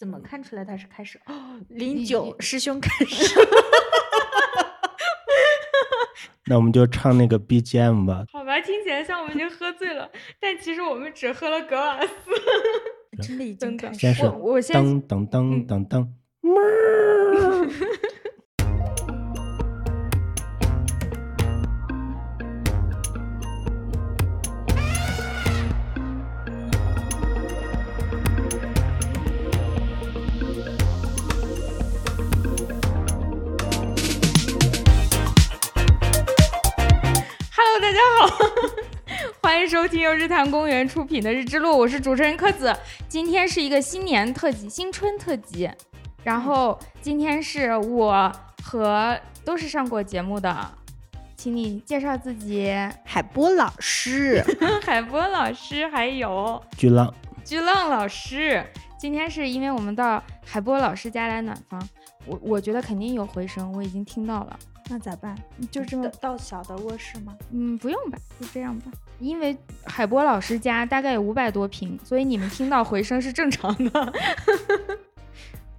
[0.00, 1.20] 怎么看出来他是开始？
[1.26, 3.34] 哦，零九师兄 开始。
[6.48, 8.24] 那我们就唱那个 BGM 吧。
[8.32, 10.10] 好吧，听起来像我们已经喝醉了，
[10.40, 12.08] 但其实我们只喝了格瓦斯。
[13.22, 14.24] 真的已 经开始。
[14.24, 16.08] 我我先噔噔噔噔噔
[37.90, 38.38] 大家好，
[39.42, 42.72] 欢迎收听由日坛公园出品的《日之路》，我是主持人柯子。
[43.08, 45.68] 今天是一个新年特辑、新春特辑，
[46.22, 48.30] 然后今天是我
[48.62, 50.56] 和都是上过节目的，
[51.36, 52.72] 请你介绍自己，
[53.04, 54.40] 海波老师，
[54.86, 57.12] 海波老师，还有巨浪，
[57.44, 58.64] 巨浪老师。
[59.00, 61.88] 今天是因为我们到海波老师家来暖房，
[62.24, 64.56] 我我觉得肯定有回声，我已经听到了。
[64.90, 65.36] 那咋办？
[65.70, 67.36] 就这么到到小的卧室吗？
[67.52, 68.90] 嗯，不用吧，就这样吧。
[69.20, 74.12] 因为海波老师家大概有五百多平，所以你们听到回声是正常的。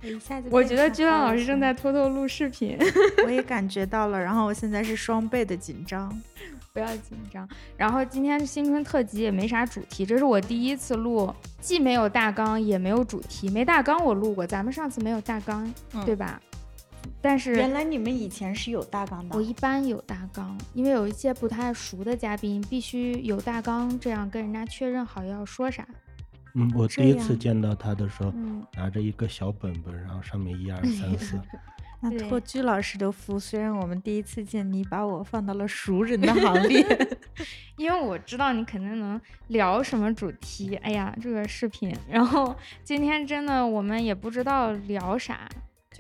[0.02, 2.78] 我一下子 我觉得变成居浪老师正在偷偷录视频，
[3.26, 6.09] 我也感觉到了，然后我现在是双倍的紧张。
[6.73, 7.45] 不要紧张。
[7.76, 13.50] 然后今天新春特辑也没啥主题，这是我第一次录，既没有大纲也没有主题。
[13.50, 16.39] 没大纲我录过，咱们上次没有大纲，嗯对吧？
[17.22, 19.42] 但是原来你们以前是有大纲的我。
[19.42, 25.88] 一般有大纲，因为有一些不太熟的嘉宾必须有大纲，这样跟人家确认好要说啥。
[26.54, 31.40] 嗯，我第一次见到他的时候，嗯，拿着一个小本本，然后上面一二 三四，
[32.02, 36.86] 那托居老师的福，虽然我们第一次见你，把我放到了熟人的行列。
[37.78, 40.76] 因为我知道你肯定能聊什么主题。
[40.78, 45.48] 哎呀，这个视频，然后今天真的我们也不知道聊啥，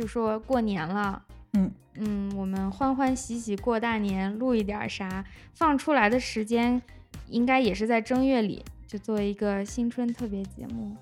[0.01, 1.21] 就说过年了。
[1.53, 5.23] 嗯嗯，我们欢欢喜喜过大年，录一点儿啥？
[5.53, 6.81] 放出来的时间
[7.27, 10.97] 应该也是在正月里，就作为一个新春特别节目。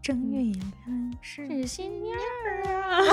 [0.00, 3.00] 正月眼看是是新年儿啊！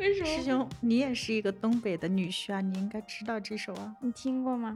[0.00, 0.26] 为什么？
[0.26, 3.94] 师兄，你也是一个东北的女婿啊，你应该知道这首啊。
[4.00, 4.74] 你听过吗？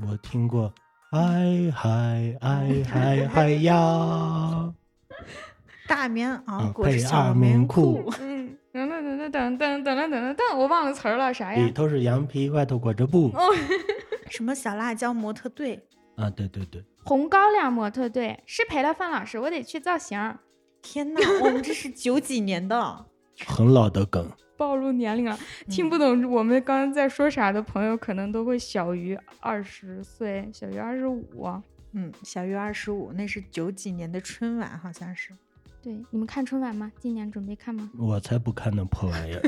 [0.00, 0.72] 我听过。
[1.10, 4.72] 哎嗨哎嗨嗨呀！
[5.86, 11.64] 大棉啊袄裹着配小二棉棉裤裤，嗯，等等等等等等等等等，我忘了词儿了，啥呀？
[11.64, 13.30] 里头是羊皮，外头裹着布。
[13.36, 13.54] 哦
[14.30, 15.86] 什么小辣椒模特队，
[16.16, 20.38] 啊，对对对，红高粱模特队是陪了范老师，我得去造型儿。
[20.82, 23.06] 天哪，我们这是九几年的，
[23.46, 24.28] 很老的梗。
[24.56, 31.22] 暴露年龄了，听嗯不懂我们刚刚在说啥的朋友，可能都会小于二十岁，小于二十五。
[31.92, 35.30] 嗯，小于二十五，那是九几年的春晚，好像是。
[35.84, 36.90] 对，你们看春晚吗？
[36.98, 37.90] 今年准备看吗？
[37.98, 39.42] 我才不看那破玩意儿。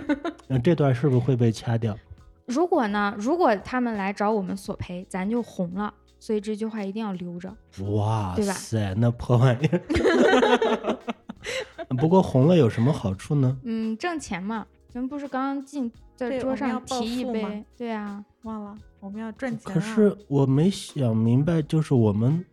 [0.46, 1.96] 那这段是不是会被掐掉？
[2.44, 3.14] 如果呢？
[3.16, 5.94] 如果他们来找我们索赔，咱就红了。
[6.20, 7.48] 所以这句话一定要留着。
[7.94, 10.98] 哇对吧塞，那破玩意儿。
[11.96, 13.56] 不过红了有什么好处呢？
[13.64, 17.64] 嗯，挣钱嘛，咱们不是刚刚进在桌上提一杯？
[17.78, 19.80] 对啊，忘了，我们要赚钱可。
[19.80, 22.44] 是我没想明白，就是我们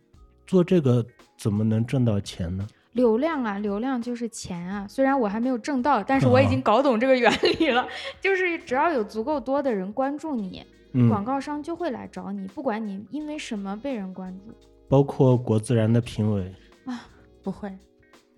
[0.46, 1.04] 做这个
[1.36, 2.66] 怎么能挣到钱呢？
[2.94, 4.86] 流量啊，流量就是钱啊。
[4.88, 7.86] 虽然我还没有挣到，但是我已啊经搞懂这个原理了。
[8.20, 14.54] 就是只要有足够多的人关注你，嗯，广告商就会来找你，不管你因为什么被人关注。
[14.88, 16.52] 包括国自然的评委
[16.84, 17.06] 啊，
[17.42, 17.72] 不会，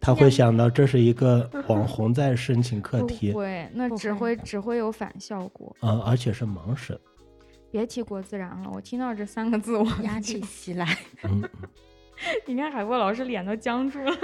[0.00, 5.74] 他会想到这是一个网红在申请课题不题，会，那只会会只会有反效果。
[5.80, 6.98] 呃，而且是盲审。
[7.68, 10.86] 别提国自然了，我听到这三个字我压起 袭来。
[11.28, 11.42] 嗯，
[12.46, 14.16] 你看海波老师脸都僵住了。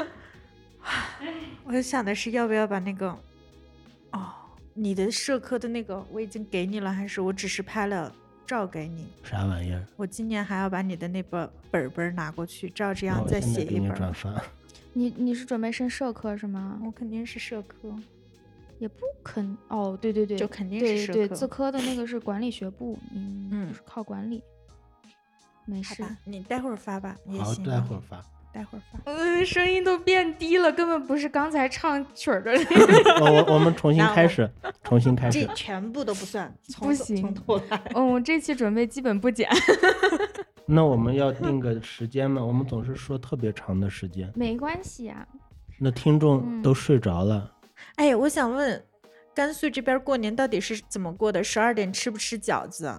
[1.65, 3.09] 我想的是要不要把那个，
[4.11, 4.33] 哦，
[4.75, 8.13] 你的社科的那个我已经给你了，还是我只是拍了
[8.47, 9.07] 照给你？
[9.23, 9.85] 啥玩意儿？
[9.97, 13.97] 我今年还要把你的那本本本拿过去，照这样再写一本儿。
[13.97, 14.43] 转发。
[14.95, 16.79] 你你是准备升社科是吗？
[16.85, 17.95] 我肯定是社科，
[18.79, 24.43] 也不肯哦，对对对，就肯定对对，是社科自科的那个是管理学部，嗯，嗯就是靠管理，
[25.65, 26.03] 没事。
[26.03, 26.17] 吧？
[26.25, 27.65] 你待会儿发吧，也好，行。
[27.65, 28.23] 待会儿发。
[28.53, 28.99] 待会儿发。
[29.05, 33.15] 嗯，声音都变低了，根本不是刚才唱曲儿的那个。
[33.25, 34.51] 我我我们重新开始，
[34.85, 35.55] 重新开始这始。
[35.55, 37.83] 全部都不算，不行从头来。
[37.95, 39.49] 嗯，我这期准备基本不剪，
[40.67, 42.45] 那我们要定个时间吗？
[42.45, 45.27] 我们总是说特别长的时间，没关系啊。
[45.79, 47.51] 那听众嗯都睡着了。
[47.97, 48.85] 哎，我想问，
[49.35, 51.43] 甘肃这边过年到底是怎么过的？
[51.43, 52.93] 十二点吃不吃饺子？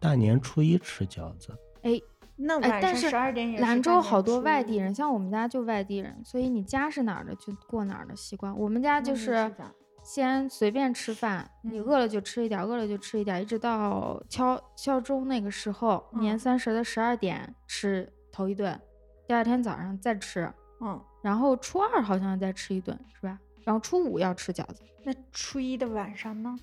[0.00, 1.48] 大年初一吃饺子，
[1.84, 2.00] 哎，哎
[2.36, 8.54] 那晚上但是十二点也是兰州好多外地人，像我们家就外地人，所以你家是哪儿的就过哪儿的习惯。
[8.58, 9.54] 我们家就是
[10.02, 18.78] 先随便吃饭，你嗯饿了就吃一点儿，饿了就吃一点儿，一直到敲敲钟那个时候，年嗯三十的十二点吃头一顿，
[19.28, 23.38] 第二天早上再吃，嗯，然后初二好像再吃一顿，是吧？
[23.64, 26.54] 然后初五要吃饺子，那初一的晚上呢？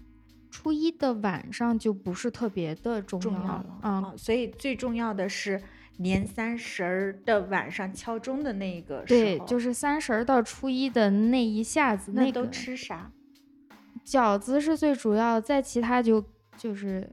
[0.51, 3.91] 初一的晚上就不是特别的重要了啊。
[3.91, 5.59] 啊，所以最重要的是
[5.97, 13.11] 年三十儿的晚上敲钟的那个时对，就是三十儿到初一的那一下子，那都吃啥？
[14.05, 16.23] 饺子是最主要，再其他就
[16.57, 17.07] 就是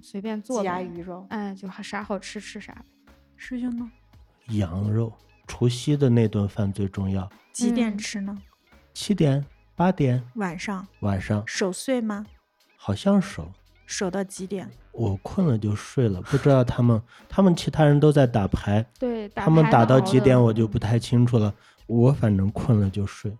[0.00, 1.26] 随便做鸡鸭鱼肉。
[1.30, 3.14] 哎，就啥好吃吃啥呗。
[3.36, 3.90] 师兄呢？
[4.48, 5.12] 羊肉，
[5.46, 7.30] 除夕的那顿饭最重要。
[7.52, 8.36] 几点嗯吃呢？
[8.94, 9.44] 七点、
[9.76, 12.26] 八点晚上晚上守岁吗？
[12.84, 13.48] 好像守，
[13.86, 14.68] 守到几点？
[14.90, 21.54] 我困了就睡了，不知道他们他们其他人都在打牌，对，打他们打到几点我就不太清楚了。
[21.86, 23.30] 我反正困了就睡。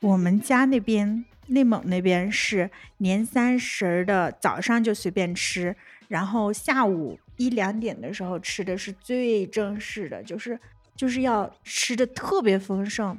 [0.00, 5.74] 我们家那边内蒙那边是年三十儿的早上就随便吃，
[6.06, 10.56] 然后下午一两点的时候吃的是最正式的，就是
[10.94, 13.18] 就是要吃的特别丰盛，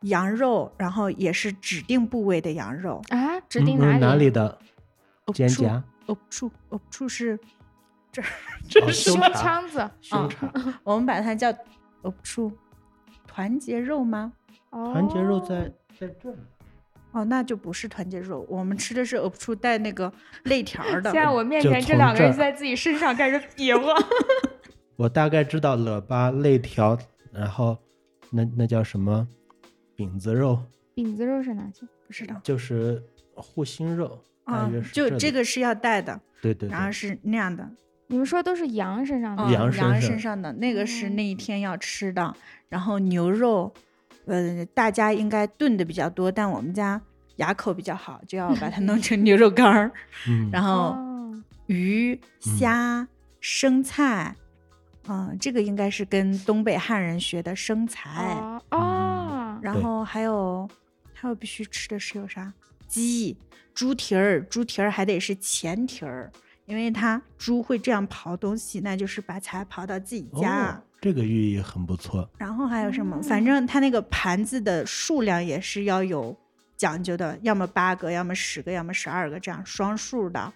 [0.00, 3.00] 羊肉，然后也是指定部位的羊肉。
[3.10, 4.00] 啊，指定哪里？
[4.00, 4.58] 哪里的
[5.34, 7.38] 肩胛、哦处哦处是
[8.10, 8.22] 这
[8.68, 9.90] 这是胸胸腔子。
[10.00, 10.52] 胸肠，
[10.82, 11.50] 我们把它叫
[12.02, 12.52] 哦处
[13.26, 14.32] 团结肉吗？
[14.70, 16.36] 团结肉哦在在这儿。
[17.12, 20.10] 哦，那就不是团结肉，我们吃的是鹅不处带那个
[20.44, 21.12] 肋条的。
[21.12, 23.92] 现在我面前这两个人在自己身上开始比划。
[24.96, 26.98] 我大概知道了吧、肋条，
[27.30, 27.76] 然后
[28.30, 29.28] 那那叫什么
[29.94, 30.58] 饼子肉，
[30.94, 31.86] 饼子肉是哪些？
[32.06, 33.02] 不知道就是
[33.34, 37.68] 护心肉，大啊就这个是要带的，对对对，然后是那样的，
[38.08, 41.34] 你们说都是羊身上的嗯羊身上身上的那个是哦那一。
[41.34, 42.34] 天要吃的，
[42.68, 43.72] 然后牛肉，
[44.26, 47.00] 呃，大家应该炖的比较多，但我们家
[47.36, 49.90] 牙口比较好，就要把它弄成牛肉干儿，
[50.28, 51.42] 嗯，然后哦。
[51.66, 53.06] 鱼、虾、
[53.40, 54.36] 生菜，
[55.08, 58.36] 嗯，这个应该是跟东北汉人学的生财。
[58.70, 59.58] 哦。
[59.62, 60.68] 然后还有
[61.14, 62.52] 还有必须吃的是有啥？
[62.92, 63.34] 鸡、
[63.72, 66.30] 猪蹄儿，猪蹄儿还得是前蹄儿，
[66.66, 70.66] 因为它猪会这样刨东西，那就是把财刨到自己家。
[70.66, 72.28] 哦，这个寓意很不错。
[72.36, 73.16] 然后还有什么？
[73.16, 76.36] 哦反正它那个盘子的数量也是要有
[76.76, 80.52] 讲究的，要么八个，要么十个，要么十二个，这样双数的。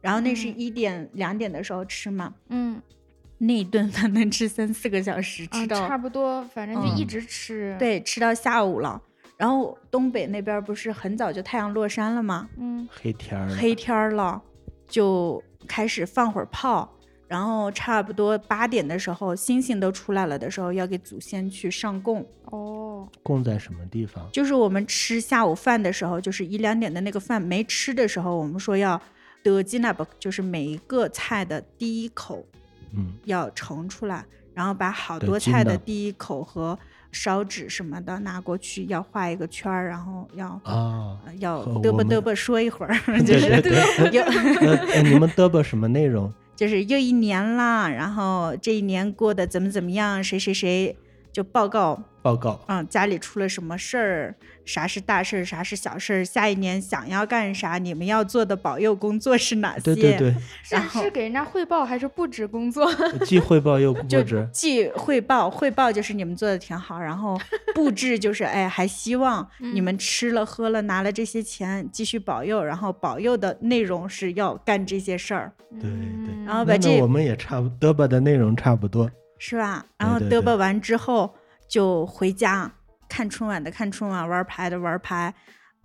[0.00, 2.80] 然后那是嗯一点、两点的时候吃嘛，嗯
[3.38, 9.02] 那一顿饭能吃三四个小时，啊，吃到、差不多，反正就一嗯直吃。，对，吃到下午了。
[9.42, 12.48] 然后东北那边不是很早就太阳落山了吗？
[12.58, 14.40] 嗯黑天儿，黑天儿了，
[14.86, 16.88] 就开始放会儿炮，
[17.26, 22.24] 然后差不多八点的时候，星星都出来了的时候，要给祖先去上供。
[22.52, 24.24] 哦，供在什么地方？
[24.30, 29.02] 就是我们吃下午饭的时候，就是一两点的那个饭没吃的时候，我们说要
[29.42, 32.46] 得吉那不，就是每一个菜的第一口
[32.94, 34.24] 嗯，要盛出来，
[34.54, 36.78] 然后把好多菜的第一口和
[37.12, 40.48] 烧纸什么的拿过去，要画一个圈儿，然后要。
[40.64, 44.10] 啊，呃要嘚啵嘚啵说一会儿， 就是对对。
[44.12, 44.22] 有
[44.66, 46.32] 呃，呃你们嘚啵什么内容？
[46.56, 50.96] 就是又一年啦，然后这一年过得怎么怎么样，谁谁谁
[51.32, 52.60] 就报告，报告。
[52.68, 59.94] 嗯，家里出了什么事儿，啥是大事儿，啥是小事儿，下一年想要干啥，你们要做的保佑工作是哪些？
[59.94, 60.30] 对对对，
[60.62, 62.88] 是然后是给人家汇报还是布置工作？
[63.26, 64.48] 既汇报又布置。
[64.54, 67.38] 既汇报，汇报就是你们做的挺好，然后
[67.74, 79.10] 布置就是哎，还希望你嗯们吃了喝了拿了这些钱继续保佑，然后保佑的内容是要干这些事儿，对对嗯然后把这我们也差不嘚吧的内容差不多。
[79.38, 79.84] 是吧？
[79.98, 81.34] 然后嘚吧完之后
[81.72, 82.70] 就回家
[83.08, 85.32] 看春晚的看春晚，玩牌的玩牌，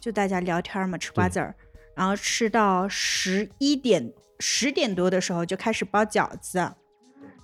[0.02, 1.56] 就大家聊天嘛，吃瓜子儿，
[1.96, 6.74] 然后吃到十一点十点多的时候就开始包饺子，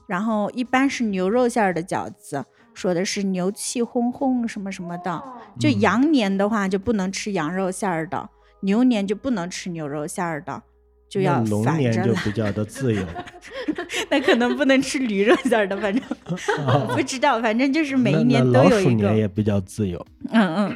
[0.09, 5.23] 然后一般是牛肉馅儿的饺子，说的是牛气哄哄什么什么的。
[5.57, 8.29] 就嗯羊年的话就不能吃羊肉馅儿的，
[8.63, 10.61] 牛年就不能吃牛肉馅儿的。
[11.07, 13.05] 就要龙年反着来，就比较的自由。
[14.09, 16.03] 那可能不能吃驴肉馅儿的，反正
[16.95, 20.03] 不知道，反正就是每一年都有一个，年也比较自由。
[20.29, 20.75] 嗯嗯，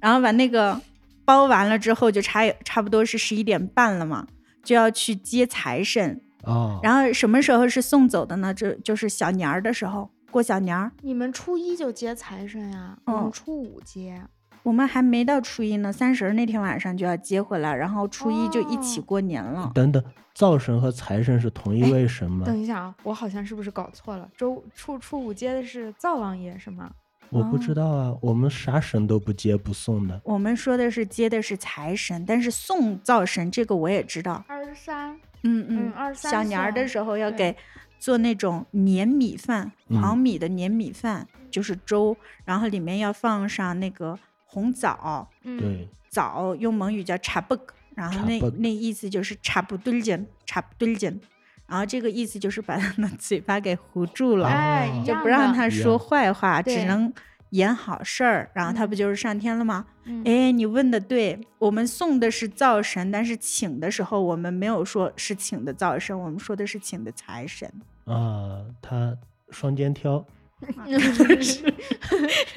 [0.00, 0.80] 然后把那个
[1.24, 4.26] 包完了之后，就差差不多是十一点半了嘛，
[4.62, 6.20] 就要去接财神。
[6.44, 8.52] 哦，然后什么时候是送走的呢？
[8.54, 10.90] 这就是小年儿的时候，过小年儿。
[11.02, 12.96] 你们初一就接财神呀？
[13.04, 14.22] 我们嗯初五接。
[14.62, 19.70] 我们还没到初一呢，三十那天晚上就要接回来，然后初一就一起哦过年了。
[19.74, 20.02] 等等，
[20.40, 22.46] 灶神和财神是同一哎位神吗？
[22.46, 24.26] 等一下啊，我好像是不是搞错了？
[24.34, 26.90] 周初初五接的是灶王爷是吗？
[27.28, 30.18] 我不知哦道啊，我们啥神都不接不送的。
[30.24, 34.42] 我们说的是接的是财神，但是送灶神这个我也知道。
[34.48, 37.54] 二十三，嗯嗯二十三小年儿的时候要给
[37.98, 42.16] 做那种粘米饭，嗯黄米的粘米饭，就是粥，
[42.46, 47.54] 然后里面要放上那个红枣，嗯，对，枣用蒙语叫茶布，
[47.94, 51.20] 然后那那意思就是差不多劲，差不多劲，
[51.66, 57.12] 然后这个意思就是把他的嘴巴给糊住了，哎，就不让他说坏话，只能
[57.50, 58.96] 演好事儿，然后他不嗯。
[58.96, 59.86] 就是上天了吗？
[60.04, 60.22] 嗯。
[60.24, 67.70] 哎，你问的对，我们送的是灶神，但是请的时候我们没有说是请的灶神，我们说的是请的财神。
[68.04, 69.16] 啊，他
[69.50, 70.24] 双肩挑，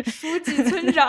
[0.05, 1.07] 书记村长，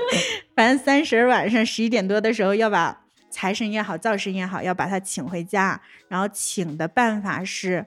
[0.56, 5.80] 反正三十晚上十一点多的时候要把财神也好，灶神也好，要把他请回家。
[6.08, 7.86] 然后请的办法是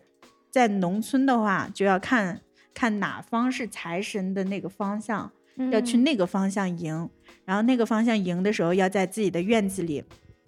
[0.49, 2.41] 在农村的话，就要看
[2.73, 5.31] 看哪方是财神的那个方向，
[5.71, 7.09] 要去嗯那个方向迎。
[7.45, 10.03] 然后那个方向迎的时候，要在自己的院子里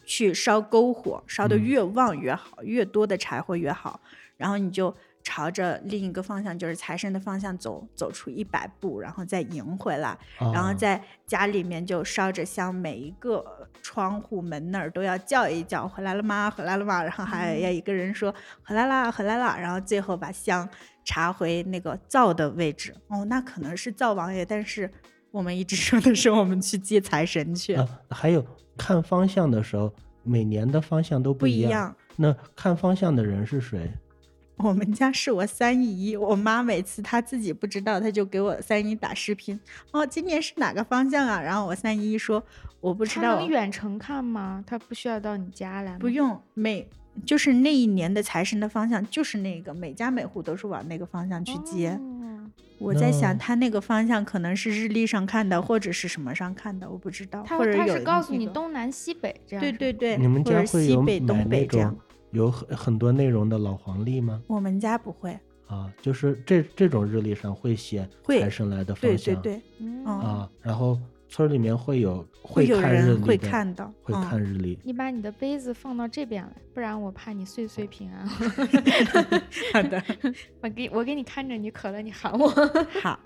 [0.05, 3.99] 去烧篝火，烧的嗯越旺越好，越多的柴火越好。
[4.37, 10.17] 然后你就朝着另一个方向，就是财神的方向走，走出一百步，然后再迎回来。
[10.37, 13.43] 然后啊在家里面就烧着香，每一个
[13.81, 16.49] 窗户门那儿都要叫一叫，回来了吗？
[16.49, 17.01] 回来了吗？
[17.01, 20.67] 然后还要一个人说回来啦，回来啦，然后最后把香
[21.05, 22.93] 插回那个灶的位置。
[23.07, 24.91] 哦，那可能是灶王爷，但是
[25.31, 28.45] 我们一直说的是我们去接财神去，啊，还有
[28.77, 31.95] 看方向的时候，每年的方向都不一一样。
[32.17, 33.91] 那看方向的人是谁？
[34.57, 39.59] 我们家是我三姨，我妈每次她自己不知道，她就给我三姨打视频。
[39.91, 41.41] 哦，今年是哪个方向啊？
[41.41, 42.43] 然后我三姨说
[42.79, 44.63] 我不知道他能，远程看吗？
[44.65, 45.97] 她不需要到你家来吗？
[45.99, 46.87] 不用每
[47.25, 51.89] 就是那一年的财神的方向就是那个，每家每户都是往那个方向去接。
[51.89, 52.09] 哦
[52.79, 57.41] 我在想，那他那个方向可能是日历上看的，或者是什么上看的，我不知道。
[57.47, 61.99] 他或者有他是告诉你东南西北这样，对对对，你们或者家会有西北、买那东北这样种。
[62.33, 64.41] 有很很多内容的老黄历吗？
[64.47, 70.99] 我们家不会，啊，就是这这种日历上会写财神来的方向对对向，对，啊，然后
[71.29, 74.77] 村儿里面会有会有看日人会历的看到，会嗯看日历。
[74.83, 78.27] 你把你的杯子放到这边来，不然我怕你岁岁平安。
[78.27, 80.03] 好的。
[80.61, 82.49] 我给我给你看着，你渴了你喊我。
[83.01, 83.19] 好，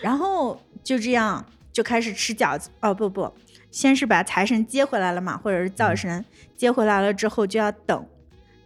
[0.00, 2.70] 然后就这样就开始吃饺子。
[2.80, 3.32] 哦不不，
[3.70, 6.24] 先是把财神接回来了嘛，或者是灶嗯神、
[6.56, 8.06] 接回来了之后就要等，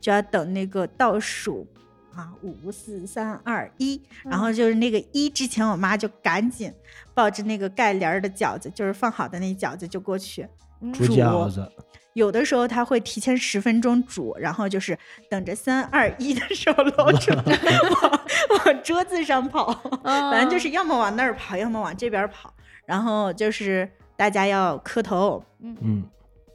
[0.01, 1.67] 就要等那个倒数
[2.15, 6.73] 啊，五四三二一，然后就是那个一之前，我妈就赶紧
[7.15, 10.49] 抱着那个盖帘儿的饺子，就是放好的那饺子就过去。
[10.81, 10.93] 嗯。
[10.93, 11.07] 煮。
[11.07, 11.71] 煮饺子，
[12.15, 14.99] 有的时候他会提前十分钟煮，然后就是
[15.31, 17.43] 等着三二一的时候捞出来
[18.03, 18.21] 往
[18.65, 19.73] 往桌子上跑。
[20.03, 22.53] 反正哦就是要么往那儿跑，要么往这边跑。
[22.85, 26.03] 然后就是大家要磕头，嗯，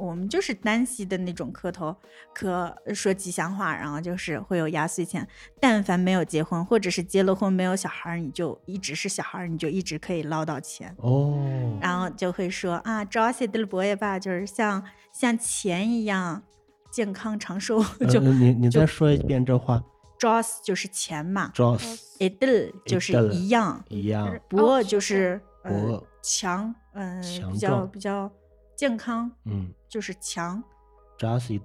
[0.04, 1.96] 我们就是单膝的那种磕头，
[2.34, 5.28] 磕说吉祥话，然后就是会有压岁钱。
[5.60, 10.94] 但凡没有结婚，或者是结了婚没有小孩儿，你就一直是小孩儿，你就一直可以捞到钱。
[10.98, 16.44] 哦，然后就会说啊，招谁的伯爷吧，就是像像钱一样
[16.92, 19.82] 健康长寿，就呃你你再说一遍这话。
[20.20, 28.32] 招就是钱嘛，，Joss 一对就是一一样，一样是，博哦就是呃博强，嗯、强比较比较
[28.78, 30.64] 健康，嗯就是强。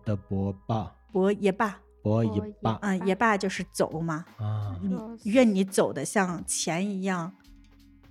[0.05, 2.73] 的伯爸，博也罢，伯一伯一爸。
[2.83, 7.33] 啊、也罢就是走嘛，啊，你愿你走的像钱一样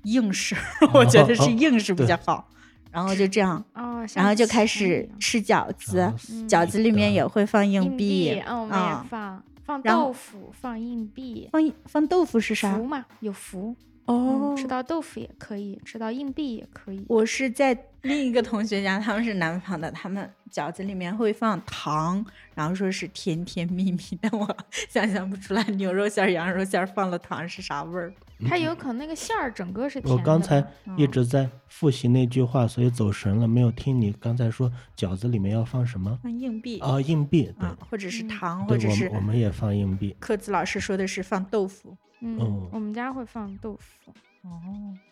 [0.06, 0.56] 硬实，
[0.96, 2.50] 我觉得是硬实比较好。
[2.92, 6.12] 然后就这样，哦，然后就开始吃饺子
[6.50, 12.76] 饺子里面也会放硬硬币，嗯，我们啊也放放豆腐，放硬币，放放豆腐是啥？
[12.76, 12.84] 福？
[12.84, 13.76] 嘛，有福。
[14.08, 17.06] 哦嗯，，吃到豆腐也可以，吃到硬币也可以。
[17.08, 24.58] 我是在另一个同学家，他们是南方的，他们饺子里面会放糖，然后说是甜甜蜜蜜，但我
[24.90, 28.14] 想象不出来牛肉馅儿、羊肉馅儿放了糖是啥味儿。
[28.46, 30.22] 它有可能那个馅儿整个是甜的。
[30.22, 30.60] 我刚才
[30.98, 37.02] 一嗯直在复习那句话，所以走神了，没有听你刚才说饺子里面要放什么放硬币啊？
[37.02, 40.16] 硬币，对啊，或者是嗯糖，或者是我们我们也放硬币。
[40.20, 41.96] 克子老师说的是放豆腐。
[42.22, 44.12] 嗯哦，我们家会放豆腐。
[44.44, 44.50] 哦，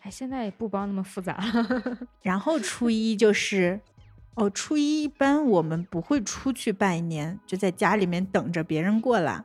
[0.01, 1.97] 哎，现在也不包那么复杂了。
[2.21, 3.79] 然后初一就是，
[4.35, 9.43] 哦，初一一般我们不会出去拜年，就在家里面等着别人过来。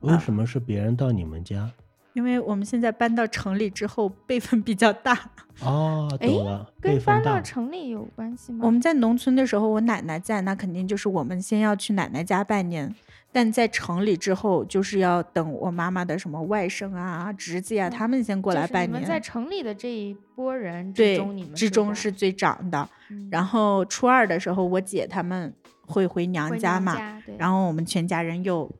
[0.00, 1.70] 为什么是别人到你们家？
[2.14, 5.18] 因为我们现在搬到城里之后，辈分比较大。
[5.62, 7.40] 哦，哎懂了，跟搬到。
[7.40, 8.60] 城里有关系吗？
[8.64, 12.94] 我们在农村的时候，我奶奶在，那肯定就是我们先要去奶奶家拜年。
[13.34, 19.18] 但在城里之后，就是要等我妈妈的什么外甥啊、侄子呀、嗯他们先过来拜就是你们在。
[19.18, 22.86] 城里的这一波人之对中，你们，之中是最长的。
[23.08, 25.50] 嗯然后初二的时候，我姐他们
[25.86, 28.70] 会回娘家嘛，家，然后我们全家人又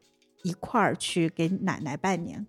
[0.42, 2.44] 一块儿去给奶奶拜年，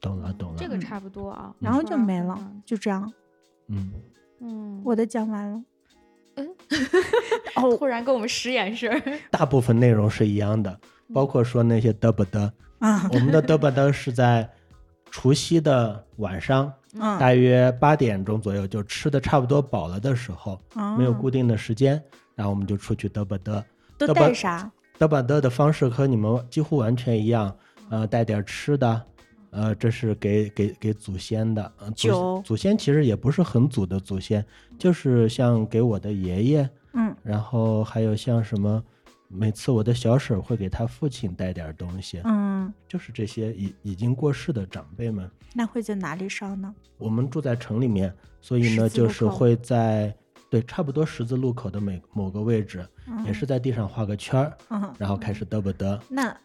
[0.00, 0.56] 懂了，懂了。
[0.58, 1.54] 这个嗯差不多啊。
[1.58, 3.12] 然后就没了就这样。
[3.68, 3.92] 嗯，
[4.40, 5.62] 嗯，我的讲完了。
[6.36, 6.48] 嗯，
[7.56, 9.18] 哦， 突然跟我们使眼神儿。
[9.30, 10.70] 大部分内容是一样的，
[11.08, 12.50] 嗯包括说那些嘚不嘚。
[12.78, 14.48] 啊，我们的嘚不嘚是在
[15.10, 20.60] 除夕的晚上，嗯，大约八点钟左右，就吃的差不多饱了的时候，
[20.98, 22.00] 没有哦固定的时间，
[22.34, 23.62] 然后我们就出去嘚不嘚。
[23.96, 24.70] 都带啥？
[24.98, 27.56] 嘚不嘚的方式和你们几乎完全一样，
[27.88, 29.02] 呃，带点吃的，
[29.50, 34.44] 呃，这是给给给祖先的，呃、祖祖先其实也不是很祖的祖先，
[34.78, 37.14] 就是像给我的爷爷，嗯。
[37.22, 38.82] 然后还有像什么，
[39.28, 45.30] 每次我的小婶会给他父亲带点东西，嗯，就是这些已已经过世的长辈们。
[45.54, 46.74] 那会在哪里烧呢？
[46.98, 50.14] 我们住在城里面，所以呢，就是会在
[50.50, 52.86] 对差不多十字路口的每某个位置，
[53.24, 56.36] 也是在地上画个圈儿，嗯，然后开始嘚不嘚，那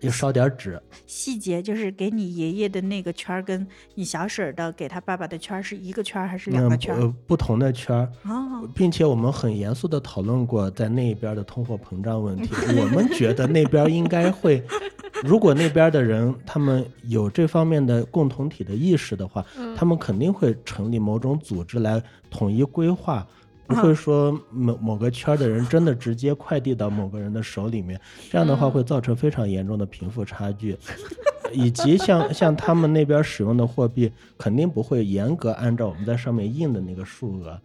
[0.00, 0.80] 又烧点纸。
[1.06, 7.00] 细节就是给你爷爷的那个圈儿，跟你小婶儿的给他爸爸的圈儿是一个圈儿还是两个嗯圈儿？
[7.00, 12.50] 呃，不同的圈儿，哦，并且我们很严肃的讨论过在那边的通货膨胀问题。
[12.78, 14.62] 我们觉得那边应该会，
[15.22, 23.26] 如果那边的人他们有这方面的共同体的意识的话，嗯他们肯定会成立某种组织来统一规划。
[23.70, 28.00] 不啊会说某某个圈的人真的直接快递到某个人的手里面，
[28.30, 30.76] 这样的话嗯会造成非常严重的贫富差距，
[31.52, 37.60] 以及像像他们那边使用的货币，肯定不会严格按照我们在上面印的那个数额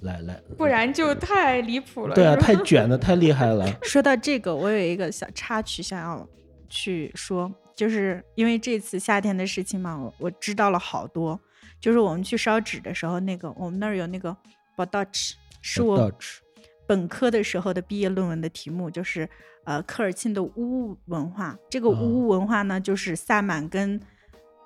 [0.00, 2.14] 来来，不然就太离谱了。
[2.14, 3.66] 对啊，太卷的太厉害了。
[3.82, 6.28] 说到这个，我有一个小插曲想要
[6.68, 11.40] 去说，就是因为这次夏天的事情嘛，我我知道了好多。
[11.78, 14.32] 就是我们去烧纸的时候，那个我们那儿有那个
[14.76, 15.36] b o d a c h
[15.66, 16.38] 是我 Dutch
[16.86, 19.28] 本科的时候的毕业论文的题目，就是
[19.64, 21.58] 呃科尔沁的巫巫文化。
[21.68, 24.00] 这个巫巫文化呢，就是萨满跟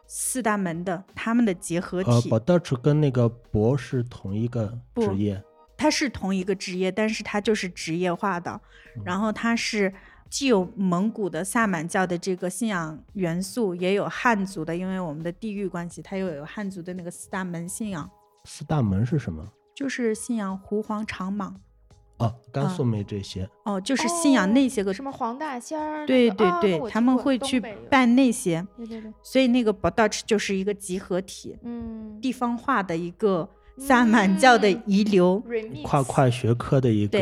[0.07, 2.29] 四大门的他们的结合呃体。
[2.29, 5.43] b d u t c h 跟那个博是同一个职业，
[5.79, 8.53] 它是同一个职业，但是它就是职业化的。
[8.97, 9.93] 嗯然后它是
[10.29, 18.11] 既有蒙古的萨满教的这个信仰元素，也有汉族的，因为我们的地域关系，它又有汉族的那个四大门信仰，
[18.45, 19.43] 四大门是什么？
[19.81, 21.55] 就是信仰狐黄长蟒。
[22.19, 23.49] 哦，甘啊肃没这些。
[23.65, 24.93] 哦，就是信仰那些个。
[24.93, 26.07] 什么黄大仙儿？
[26.07, 35.43] 对那个啊对对，他们会去东北有拜那些，对对对，所以那个 b o d a c h 就是一个集合体，嗯，地方化的一个萨满教的嗯遗留
[35.83, 37.19] 跨跨学科的一个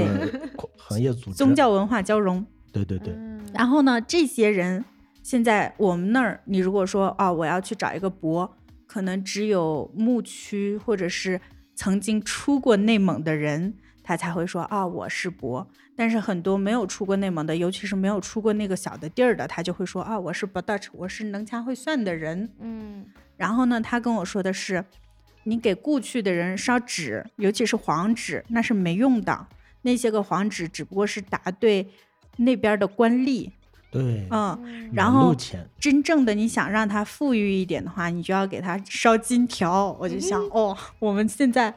[0.77, 1.35] 行业组织。
[1.39, 2.45] 宗教文化交融。
[2.73, 4.85] 对对对，嗯然后呢，这些人
[5.23, 8.53] 现在我们那儿，你如果说哦，我要去找一个博，
[8.89, 11.41] 可能只有牧区或者是
[11.79, 15.65] 曾经出过内蒙的人，他才会说啊、我是博。
[15.95, 22.51] 但是很多没有出过内蒙的，尤其是没有出过那个小的地儿的，他就会说啊、我是 h 我是能掐会算的人。
[22.59, 24.85] 嗯然后呢，他跟我说的是，
[25.45, 29.47] 你给故去的人烧纸，尤其是黄纸，那是没用的。
[29.83, 31.89] 那些个黄纸只不过是答对
[32.39, 33.53] 那边的官吏，
[33.91, 35.35] 对，嗯，嗯然后
[35.81, 39.97] 真正的你想让他富裕一点的话，你就要给他烧金条。
[39.99, 41.75] 我就想，哦，我们现在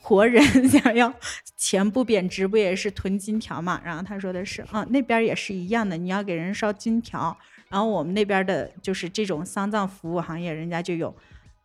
[0.00, 1.12] 活人 想要
[1.56, 3.80] 钱不贬值，不也是囤金条嘛？
[3.82, 7.36] 然后他说的是，嗯，那边也是一样的，你要给人烧金条。
[7.70, 11.14] 然后我们那边的就是这种丧葬服务行业，人家就有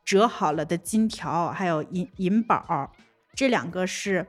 [0.05, 2.91] 折好了的金条，还有银银宝，
[3.33, 4.25] 这两个是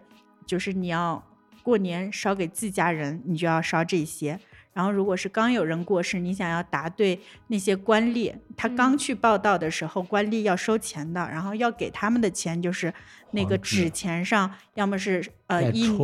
[0.47, 1.23] 就是你要
[1.63, 4.39] 过年烧给自家人，你就要烧这些。
[4.75, 12.93] 然后，如果是刚有人过世，你想要答对那些官吏，他刚嗯去报道的时候，官吏要收钱的，然后要给他们的钱就是
[13.31, 15.97] 那个纸纸钱上，要么是呃盖印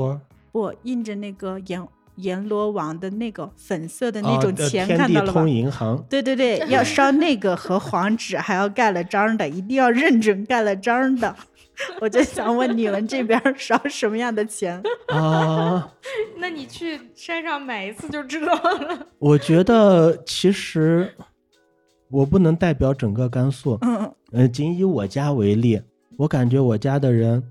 [0.53, 5.51] 不印着那个阎阎罗王的那个粉色的那哦种钱，看到了吧通？
[5.51, 11.35] 银行，对对对， 要烧那个和黄纸，还要盖了章的，一定要认准盖了章的。
[12.01, 14.83] 我就想问你们这边儿烧什么样的钱？
[15.09, 15.93] 啊，
[16.39, 19.07] 那你去山上买一次就知道了。
[19.19, 21.13] 我觉得其实
[22.09, 25.81] 我不能代表整个甘肃，嗯呃，仅以我家为例，
[26.17, 27.43] 我感觉我家的人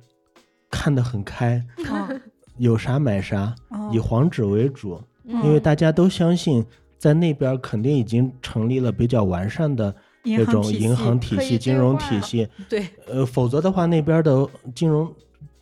[0.69, 2.21] 看得很开，嗯
[2.57, 6.65] 有啥买啥，哦以黄纸为主，嗯因为大家都相信
[6.97, 9.95] 在那边肯定已经成立了比较完善的
[10.37, 15.11] 这种银行体系金融体系，对，呃，否则的话那边的金融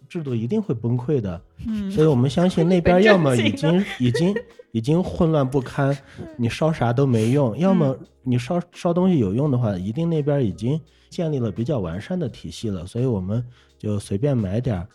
[0.07, 1.41] 制度一定会崩溃的。
[1.65, 4.35] 嗯所以我们相信那边要么已经 已经
[4.71, 5.97] 已经混乱不堪，
[6.37, 12.85] 你烧啥都没用；要么你烧烧东西有用的话，一定那边已经建立了比较完善的体系了。
[12.85, 13.43] 所以我们
[13.77, 14.87] 就随便买点儿。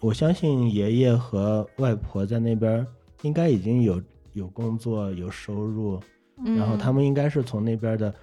[0.00, 2.86] 我相信爷爷和外婆在那边
[3.22, 4.00] 应该已经有
[4.34, 5.98] 有工作有收入，
[6.44, 8.14] 然后他们们应该是从那边的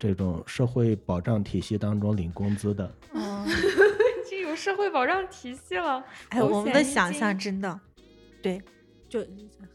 [0.00, 2.92] 这种社会保障体系当中领工资的。
[3.12, 3.46] 哦
[4.28, 7.80] 这有社会保障体系了，哎，我们的想象真的，
[8.40, 8.60] 对，
[9.08, 9.20] 就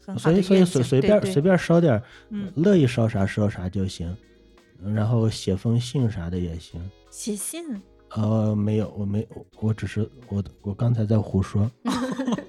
[0.04, 4.16] 很好所以所以随随便随便烧点，嗯乐意烧啥烧啥就行，
[4.82, 6.80] 嗯然后写封信啥的也行。
[7.10, 11.70] 写信，呃，没有，我没，我我只是我我刚才在胡说。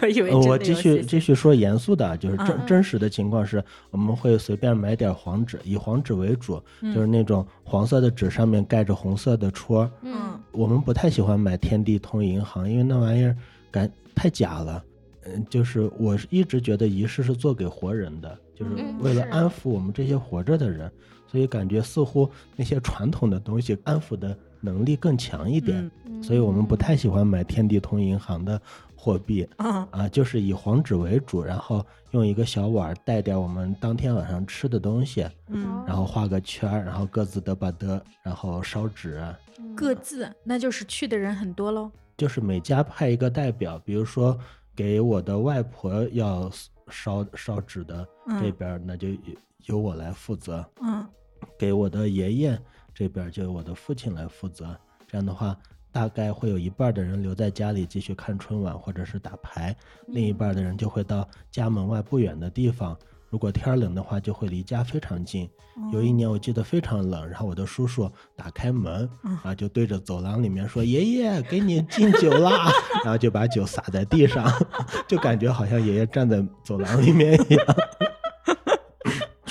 [0.00, 7.10] 我以为呃，真我继续继续说严肃的啊，就是真、真实的情况是，我们会随便买点黄纸，以黄纸为主，就是嗯。
[7.10, 9.90] 那种黄色的纸上面盖着红色的戳。
[10.02, 10.38] 嗯。
[10.52, 13.36] 我们不太喜欢买天地通银行，因为那玩意儿
[13.70, 14.82] 感太假了。
[15.24, 20.90] 嗯，就是我是一直觉得仪式是做给活人的，就是为了安抚我们这些活着的人，
[21.26, 26.22] 所以感觉似乎那些传统的东西安抚的能力更强一点，嗯。
[26.22, 28.60] 所以我们不太喜欢买天地通银行的
[29.06, 29.48] 货币。
[29.58, 39.24] 嗯啊，就是以黄纸为主，然后用一个小碗儿带点我们当天晚上吃的东西，嗯，然后画个圈儿，然后各自得把得，然后烧纸，
[39.76, 41.88] 各自，那就是去的人很多喽。
[42.16, 44.36] 就是每家派一个代表，比如说
[44.74, 46.50] 给我的外婆要
[46.88, 49.18] 烧烧纸的这嗯边儿，那就由
[49.66, 51.06] 由我来负责；嗯
[51.56, 52.60] 给我的爷爷
[52.92, 54.76] 这边就由我的父亲来负责。
[55.06, 55.56] 这样的话，
[55.96, 59.74] 大概会有一半的人留在家里继续看春晚或者是打牌，
[60.08, 62.94] 另一半的人就会到家门外不远的地方。
[63.30, 65.48] 如果天冷的话，就会离家非常近。
[65.94, 72.70] 有一年我记得非常冷，然后我的叔叔打开门嗯啊，就对着走廊里面说：“爷爷， 给你敬酒啦！”
[73.02, 74.46] 然后就把酒洒在地上，
[75.08, 77.66] 就感觉好像爷爷站在走廊里面一样。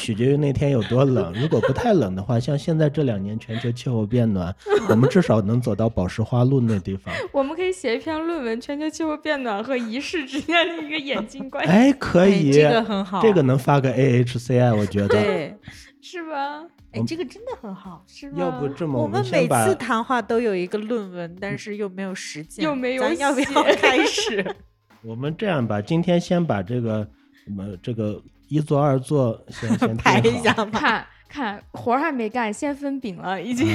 [0.06, 4.56] 取决于那天有多冷，如果不太冷的话，像现在这两年全球气候变暖，
[4.88, 7.12] 我们至少能走到宝石花路那地方。
[7.34, 15.08] 我们可以写一篇论文：全球气候变暖和仪式之间的一个演进关系，哎，可以，哎这个很好这个能发个 AHCI，我觉得。
[15.08, 15.58] 对，
[16.02, 16.64] 是吧？
[16.92, 18.04] 哎，这个真的很好。
[18.06, 18.36] 是吧？
[18.38, 24.46] 要不这么，我们每次谈话都有一个论文，但是又没有实践，又没有咱要不要开始？
[25.04, 27.08] 我们这样吧，今天先把这个，
[27.58, 30.80] 呃，这个一座二座先 先排一下吧。
[30.80, 33.68] 看看活儿还没干，先分饼了，已经。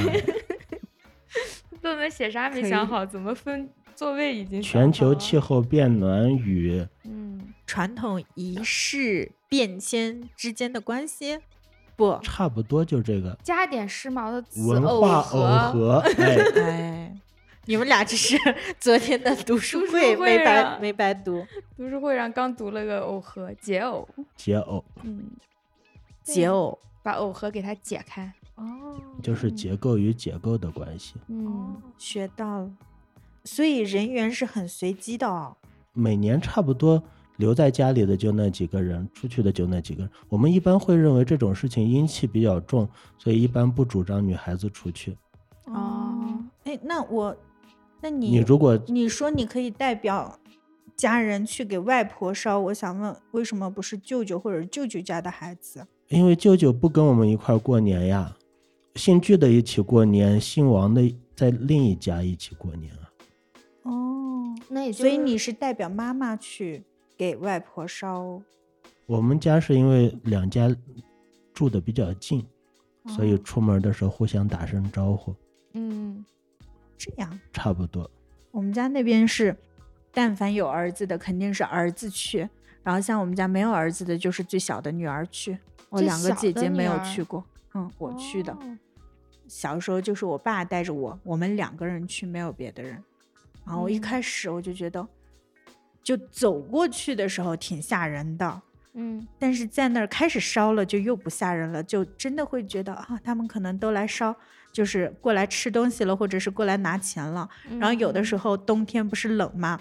[1.81, 11.39] 论文写啥没想好，怎么分座位已经全球气候变暖与嗯，传统仪式变迁之间的关系？
[11.95, 17.15] 不，差不多就这个加点时髦的词，文化耦耦合，哎，哎，
[17.71, 18.37] 你们俩这是
[18.81, 24.05] 昨天的读书会会没白啊没白读，读书会上刚读了个耦合，解耦，
[24.35, 25.23] 解耦嗯，
[26.21, 31.15] 解耦把耦合给它解开，哦就是结构与结构的关系。
[31.29, 32.69] 嗯，学到了。
[33.45, 35.55] 所以人员是很随机的哦。
[35.93, 37.01] 每年差不多
[37.37, 40.11] 留在家里的就那几个人，出去的就那几个人。
[40.27, 42.85] 我们一般会认为这种事情阴气比较重，
[43.17, 45.15] 所以一般不主张女孩子出去。
[45.67, 47.33] 哦，哎，那我，
[48.01, 50.39] 那你你如果你说你可以代表
[50.97, 55.85] 家人去给外婆烧，我想问，为什么不是舅舅或者舅舅家的孩子？
[56.09, 58.35] 因为舅舅不跟我们一块儿过年呀，
[58.95, 63.09] 姓具的一起过年，姓王的在另一家一起过年啊。
[63.83, 66.83] 哦，那也就所以你是代表妈妈去
[67.15, 68.41] 给外婆烧，
[69.05, 70.75] 我们家是因为两家
[71.53, 72.45] 住的比较近，
[73.07, 75.33] 所以出门的时候互相打声招呼，
[75.73, 76.25] 嗯，
[77.01, 77.39] 这样。
[77.51, 78.09] 差不多。
[78.51, 79.55] 我们家那边是，
[80.13, 82.47] 但凡有儿子的，肯定是儿子去。
[82.83, 85.57] 然后像我们家没有儿子的，就是最小的女儿去。
[85.89, 88.53] 我两个姐姐没有去过，嗯，我去的。
[88.53, 88.77] 哦
[89.47, 92.91] 小时候就是我爸带着我，我们两个人去，没有别的人。
[93.65, 95.05] 然后我一嗯开始我就觉得，
[96.01, 98.61] 就走过去的时候挺吓人的，
[98.93, 104.33] 嗯但是在那儿开始烧了，就又不吓人了，就真的会觉得啊，他们可能都来烧，
[104.71, 107.47] 就是过来吃东西了，或者是过来拿钱了。
[107.79, 109.79] 然后有的时候，冬天不是冷吗？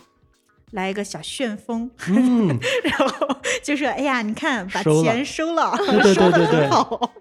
[0.73, 2.47] 来一个小旋风，嗯，
[2.85, 7.13] 然后就说：“哎呀，你看，把收了钱收了，对对收的对对对很好。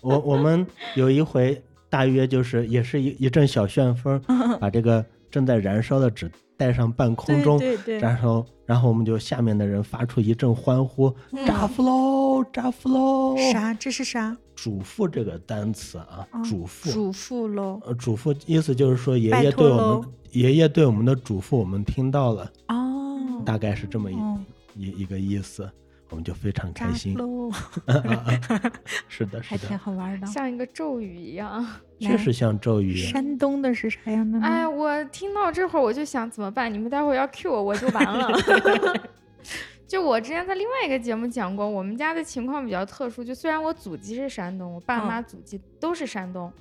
[0.00, 4.20] 我我们有一回大约就是也是一一阵小旋风，
[4.60, 13.36] 把这个正在燃烧的纸带上半空中，对对对，然后然后我们就下面的人发出一阵欢呼，嗯炸夫喽，炸夫喽！
[13.50, 13.74] 啥？
[13.74, 14.36] 这是啥？
[14.54, 17.80] 嘱咐这个单词啊，哦主妇，主妇喽。
[17.84, 24.38] 呃，嘱咐意思就是说爷爷对我们爷爷对我们的嘱咐我们听到了，哦，大概是这么一、哦
[24.76, 25.68] 一一个意思，
[26.10, 27.14] 我们就非常开心。
[27.14, 27.50] 喽，
[29.08, 30.26] 是的，还挺，好玩的。
[30.26, 31.66] 像一个咒语一样。
[32.00, 32.94] 确实像咒语。
[32.96, 34.46] 山东的是啥样的呢？
[34.46, 36.72] 哎，我听到这会儿我就想怎么办？
[36.72, 38.28] 你们待会儿要 cue 我，我就完了。
[39.86, 43.22] 就我之前在另外一个节目讲过，我们家的情况比较特殊。
[43.22, 46.52] 就虽然我祖籍是山东，我爸妈祖籍都是山东，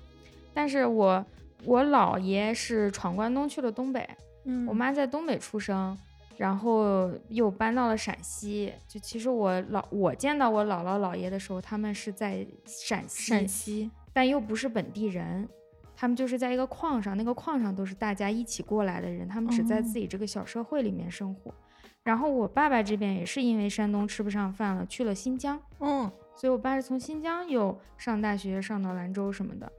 [0.53, 1.25] 但是我
[1.65, 4.07] 我姥爷是闯关东去了东北，
[4.45, 5.97] 嗯我妈在东北出生，
[6.43, 8.73] 然后又搬到了陕西。
[8.85, 15.47] 就其实我老我见到我姥姥姥爷的时候，他们是在陕西，陕西但又不是本地人，
[15.95, 21.55] 他们就是在一个矿上，那个矿上都是大家一起过来的人，他们只在哦自己这个小社会里面生活。
[22.03, 29.71] 然后我爸爸这边也是因为山东吃不上饭了，去了新疆，嗯所以我爸是从新疆又上大学，上到兰州什么的。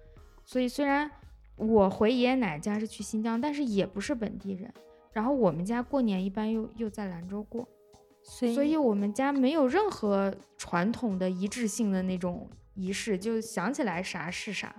[0.47, 1.11] 所以虽然
[1.57, 4.73] 我回爷爷奶奶家是去新疆，但是也不是本地人。
[5.15, 7.67] 然后我们家过年一般又又在兰州过，
[8.23, 14.75] 所以所以我们家没有任何传统的一致性的那种仪式，就想起来啥是啥。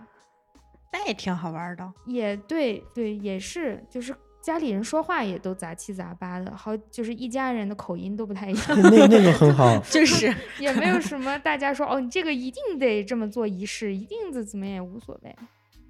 [0.91, 1.93] 那也挺好玩的。
[2.05, 15.35] 也对对，也是，就是家里人说话也都杂七杂八的，好，就是一家人的口音都不太一样，那那个很好， 就是也没有什么大家说哦，你这个一定得这么做仪式，一定怎怎么样也无所谓。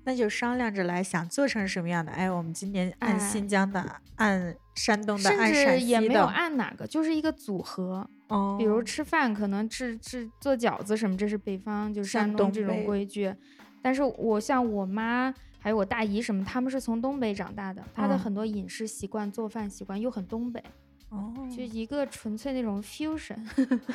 [0.05, 2.11] 那就商量着来，想做成什么样的？
[2.11, 3.83] 哎，我们今年按哎新疆的，
[4.15, 6.23] 按山东的，甚至按陕西也没有。
[6.23, 8.07] 按哪个，就是一个组合。
[8.27, 13.33] 哦，比如吃饭可能吃吃做饺子什么，这是北方，就是山东东这种规矩。
[13.81, 20.63] 但是我像我妈还有我大姨什么，他们是从东北长大的，她的嗯很多饮食习惯、做饭习惯又很东北。
[21.09, 23.37] 哦，就一个纯粹那种 fusion，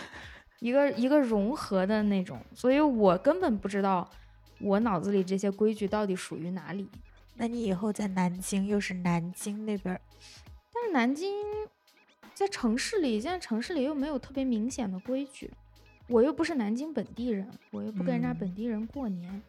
[0.61, 4.09] 一个一个融合的那种，所以我根本不知道
[4.61, 6.89] 我脑子里这些规矩到底属于哪里。
[7.37, 10.01] 那你以后在南京，又是南京那边儿，
[10.75, 11.33] 但是南京
[12.35, 15.51] 在城市里，现在城市里又没有特别明显的规矩，
[16.07, 19.43] 我又不是南京本地人，我又不跟人家嗯本地人过年。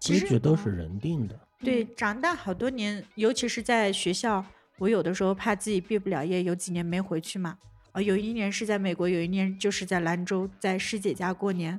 [0.00, 1.38] 其实规矩都是人定的。
[1.60, 4.44] 对，嗯长大好多年，尤其是在学校，
[4.78, 7.58] 我有的时候怕自己毕不了业，有几年没回去嘛。
[7.92, 11.78] 啊，有一年是在美国，有一年就是在兰州，在师姐家过年，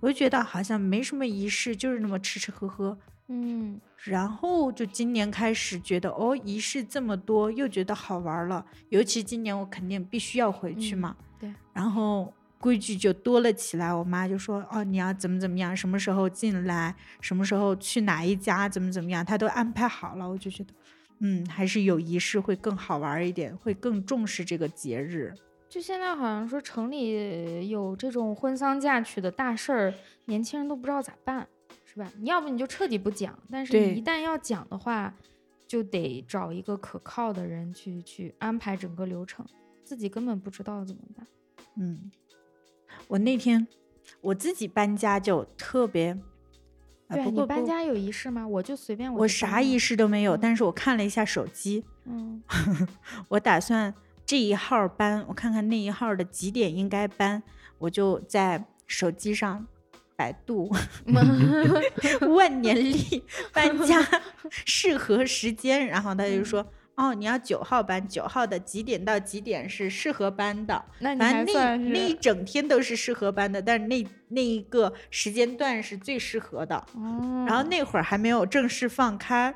[0.00, 2.96] 我就觉得好像没什么仪式，就是那么吃吃喝喝。
[3.28, 8.64] 嗯，然后就今年开始觉得哦，仪式这么多，又觉得好玩了。
[8.88, 13.94] 尤其今年我肯定必须要回去嗯嘛，对，然后规矩就多了起来。
[13.94, 20.28] 我妈就说哦，你要怎么怎么样，什么时候进来，什么时候去哪一家，怎么怎么样，她都安排好了。
[20.28, 20.74] 我就觉得，
[21.20, 25.32] 嗯，还是有仪式会更好玩一点，会更重视这个节日。
[25.70, 31.46] 就现在好像说城里有这种婚丧嫁娶的大事儿，年轻人都不知道咋办，
[31.84, 32.10] 是吧？
[32.18, 35.14] 你要不你就彻底不讲，但是你一旦要讲的话，
[35.68, 39.46] 就得找一个可靠的人去去安排整个流程，
[39.84, 41.24] 自己根本不知道怎么办。
[41.76, 42.10] 嗯，
[43.06, 43.64] 我那天
[44.20, 46.18] 我自己搬家就特别，
[47.06, 48.44] 啊对你搬家有仪式吗？
[48.46, 52.42] 我就随便我就啥仪式都没有，嗯但是我看了一下手机，嗯
[53.30, 53.94] 我打算
[54.30, 57.42] 这一号搬，我看看那一号的几点应该搬，
[57.78, 59.66] 我就在手机上
[60.14, 60.70] 百度
[62.32, 64.00] 万年历搬家
[64.48, 66.64] 适合时间，然后他就说。
[66.94, 70.84] 哦，你要九号搬，九号的几点到几点是适合搬的？
[71.00, 76.76] 那你反正那那一整天都是适合搬的，但是那那一个时间段是最适合的。
[76.94, 79.54] 哦，然后那会儿还没有正式放开，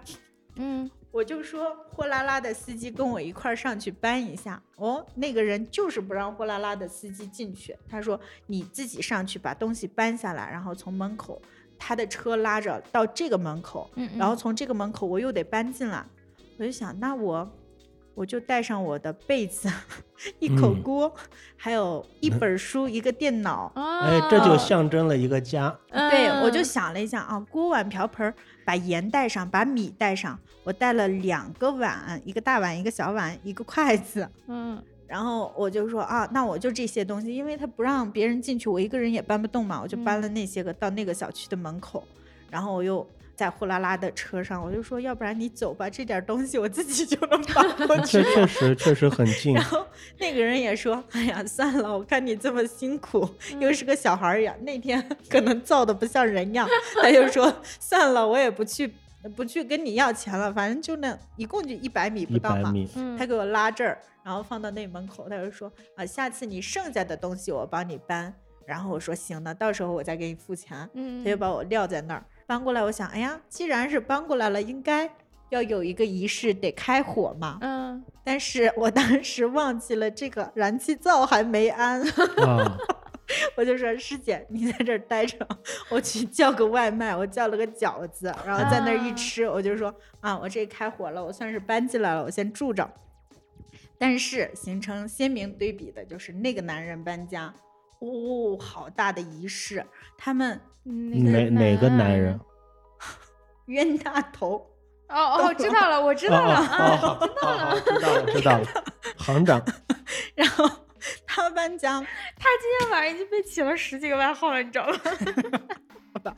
[0.56, 4.60] 嗯我就说货拉拉的司机跟我一块儿上去搬一下。
[4.74, 11.40] 哦，那个人就是不让货拉拉的司机进去，他说你自己上去把东西搬下来，然后从门口
[11.78, 16.04] 他的车拉着到这个门口，嗯，然后嗯从这个门口我又得搬进来。
[16.58, 17.48] 我就想，那我
[18.14, 19.68] 我就带上我的被子、
[20.38, 21.12] 一口嗯锅，
[21.56, 23.72] 还有一本书、一个电脑。
[23.74, 25.76] 哎，这就哦象征了一个家。
[25.90, 28.32] 对，我就嗯想了一下啊，锅碗瓢盆，
[28.64, 30.38] 把盐带上，把米带上。
[30.62, 34.28] 我带了两个碗，一个大碗，一个小碗，一个筷子。
[34.46, 42.02] 嗯然后我就说啊，那我就这些东西，因为他不让别人进去，我一个人也搬不动嘛，我就搬了那些个到那个小区的门口。
[42.50, 48.34] 然后我又在呼啦啦的车上，我就说，要不然你走吧，这点东西我自己就能搬过去这。
[48.34, 49.64] 确实确实很近然。
[49.64, 49.84] 后
[50.18, 56.68] 那个人也说：“哎呀，算了，我看你这么辛苦，又是个小孩儿呀，那天可能造的不像人样。”
[57.02, 58.94] 他就说：“算了，我也不去
[59.34, 62.64] 不去跟你要钱了，反正就那一共就一百米不到嘛。
[62.64, 68.32] 百米，嗯他给我拉这儿，然后放到那门口，他就说啊，下次你剩下的东西我帮你搬。
[68.66, 70.88] 然后我说行的，到时候我再给你付钱。
[70.94, 72.82] 嗯，他就把我撂在那儿，搬过来。
[72.82, 75.10] 我想，哎呀，既然是搬过来了，应该
[75.50, 77.58] 要有一个仪式，得开火嘛。
[77.60, 82.76] 嗯，但是我当时忘记了这个燃气灶还没安，啊，
[83.56, 85.46] 我就说师姐，你在这儿待着，
[85.90, 87.16] 我去叫个外卖。
[87.16, 92.88] 我叫了个饺子，然后在那儿一啊吃，我就说啊，我这开火了，我算是搬进来了，我先住着。
[93.96, 97.54] 但是形成鲜明对比的就是那个男人搬家，
[98.00, 99.86] 哦，好大的仪式，
[100.18, 102.38] 他们哪哪个男人？
[103.66, 104.70] 冤大头。
[105.08, 108.66] 哦哦，知道了，我知道了哦啊，哦哦好好好知道了知道了，
[109.18, 109.62] 行长，
[110.34, 110.68] 然后
[111.26, 112.00] 他搬家，
[112.36, 114.86] 他今天晚上已经被起了十几个外号了，你知道
[116.24, 116.36] 吗？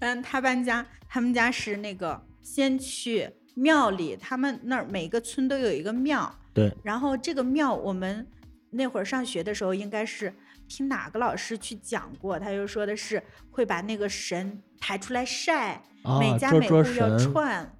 [0.00, 8.26] 嗯，他搬家，他们家是那个先去庙里，他们那儿每个村都有一个庙，对，然后这个庙我们
[8.70, 10.32] 那会儿上学的时候应该是
[10.68, 17.70] 听哪个老师去讲过，他就说的是会把那个神抬出来晒，啊每家每户要串。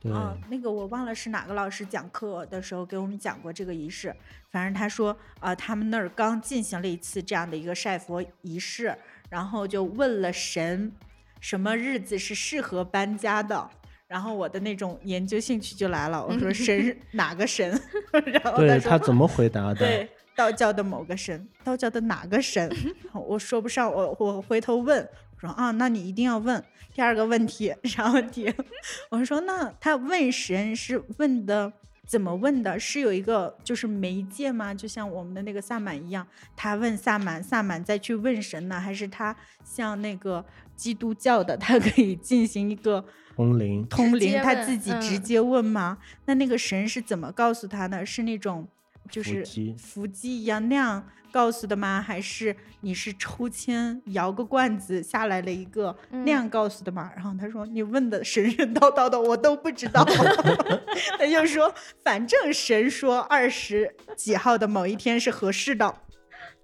[0.00, 4.14] 对，啊，那个我忘了是哪个老师讲课的时候给我们讲过这个仪式。
[4.50, 8.96] 反正他说，啊，他们那儿刚进行了一次这样的一个晒佛仪式，
[9.28, 10.90] 然后就问了神，
[11.40, 13.68] 什么日子是适合搬家的。
[14.08, 17.70] 然后我的那种研究兴趣就来了，我说 神是哪个神？
[18.24, 19.74] 然后对说他怎么回答的？
[19.74, 22.74] 对，道教的某个神，道教的哪个神？
[23.12, 26.64] 我说不上，我我回头问，我说啊，那你一定要问。
[26.94, 28.50] 第二个问题， 啥问题？
[29.10, 31.70] 我说那他问神是问的
[32.06, 32.80] 怎么问的？
[32.80, 34.72] 是有一个就是媒介吗？
[34.72, 36.26] 就像我们的那个萨满一样，
[36.56, 38.80] 他问萨满，萨满再去问神呢？
[38.80, 40.42] 还是他像那个
[40.74, 43.04] 基督教的，他可以进行一个
[43.36, 45.98] 通灵，通灵，他自己直嗯接问吗？
[46.24, 48.06] 那那个神是怎么告诉他的？
[48.06, 48.66] 是那种
[49.08, 52.00] 就是机伏击一样那样告诉的吗？
[52.00, 57.10] 还是你是抽签摇个罐子下来了一个那样告诉的吗？
[57.14, 60.04] 然后他说你问的神神叨叨的，我都不知道。
[61.18, 65.94] 他就说反正神说二十几号的某一天是合适的，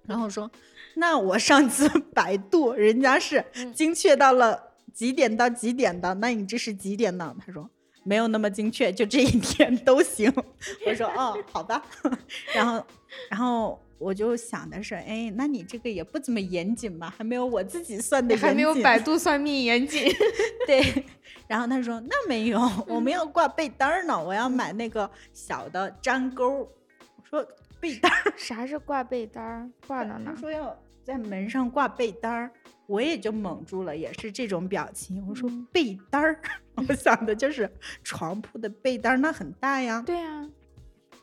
[0.05, 0.51] 然后我说
[0.95, 7.35] 那我上次百度人家是嗯精确到了几点到几点的，那你这是几点呢？
[7.45, 7.69] 他说
[8.07, 10.33] 没有那么精确，就这一天都行。
[10.87, 11.83] 我说哦，好吧。
[12.55, 12.85] 然后，
[13.29, 17.13] 然后我就想的是，哎，那你这个也不怎么严谨吧？
[17.17, 18.47] 还没有我自己算的严谨。
[18.47, 20.09] 还没有百度算命严谨。
[20.65, 21.03] 对。
[21.49, 26.59] 然后他说那没有，我们要挂被单儿呢，我要买那个小的粘钩。
[26.59, 27.45] 我说
[27.81, 29.69] 被单儿，啥是挂被单儿？
[29.85, 30.39] 挂到哪他？
[30.39, 32.51] 说要在门上挂被单儿。
[32.87, 35.25] 我也就懵住了，也是这种表情。
[35.27, 36.41] 我说嗯被单儿，
[36.75, 37.69] 我想的就是
[38.03, 40.01] 床铺的被单儿，那很大呀。
[40.05, 40.49] 对啊，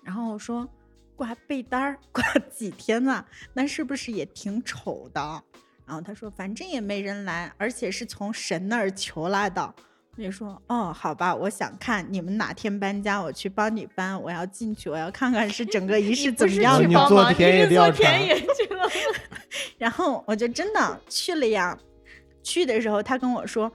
[0.02, 0.68] 然后我说
[1.16, 3.24] 挂被单儿挂几天呢？
[3.54, 5.42] 那是不是也挺丑的？
[5.86, 9.74] 然后他说反正也没人来，而且是从神那儿求来的。
[10.16, 14.20] 我就说哦，好吧，我想看你们哪天搬家，我去帮你搬。
[14.22, 18.88] 我要进去，我要看看是整个仪式怎么样帮做田你是做野调查田野去了。
[19.76, 21.76] 然后我就真的去了呀。
[22.42, 23.72] 去的时候，他跟我说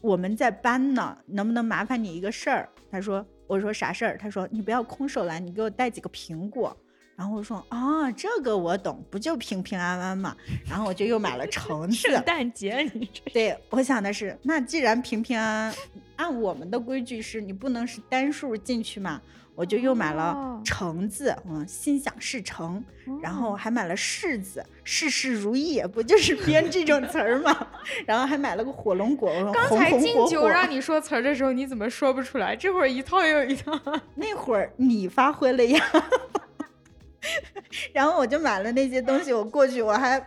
[0.00, 2.68] 我们在搬呢，能不能麻烦你一个事儿？
[2.90, 4.16] 他说，我说啥事儿？
[4.16, 6.74] 他说你不要空手来，你给我带几个苹果。
[7.16, 10.36] 然后我说啊，这个我懂，不就平平安安嘛。
[10.68, 11.94] 然后我就又买了橙子。
[11.94, 15.74] 圣诞节，你这对，我想的是，那既然平平安安，
[16.16, 19.20] 按我们的规矩是你不能是单数进去嘛，
[19.54, 22.82] 我就又买了哦橙子，嗯，心想事成。
[23.22, 27.54] 然后哦还买了柿子，事事如意，不就是编这种词儿吗？
[28.06, 29.30] 然后还买了个火龙果，
[29.68, 30.00] 红红火火。
[30.00, 32.56] 敬酒让你说词儿的时候，你怎么说不出来？
[32.56, 33.78] 这会儿一套又一套。
[34.16, 35.80] 那会儿你发挥了呀。
[37.92, 40.22] 然后我就买了那些东西，我过去我还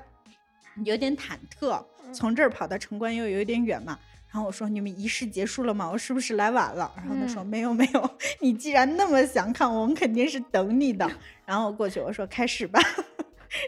[0.83, 1.83] 有点忐忑，
[2.13, 3.97] 从这儿跑到城关又有点远嘛。
[4.29, 5.89] 然后我说：“你们仪式结束了吗？
[5.89, 11.09] 我是不是来晚了？”然后他说：“嗯没有没有， 你既然那么想看，我们肯定是等你的。
[11.45, 12.79] ”然后我过去我说：“开始吧。”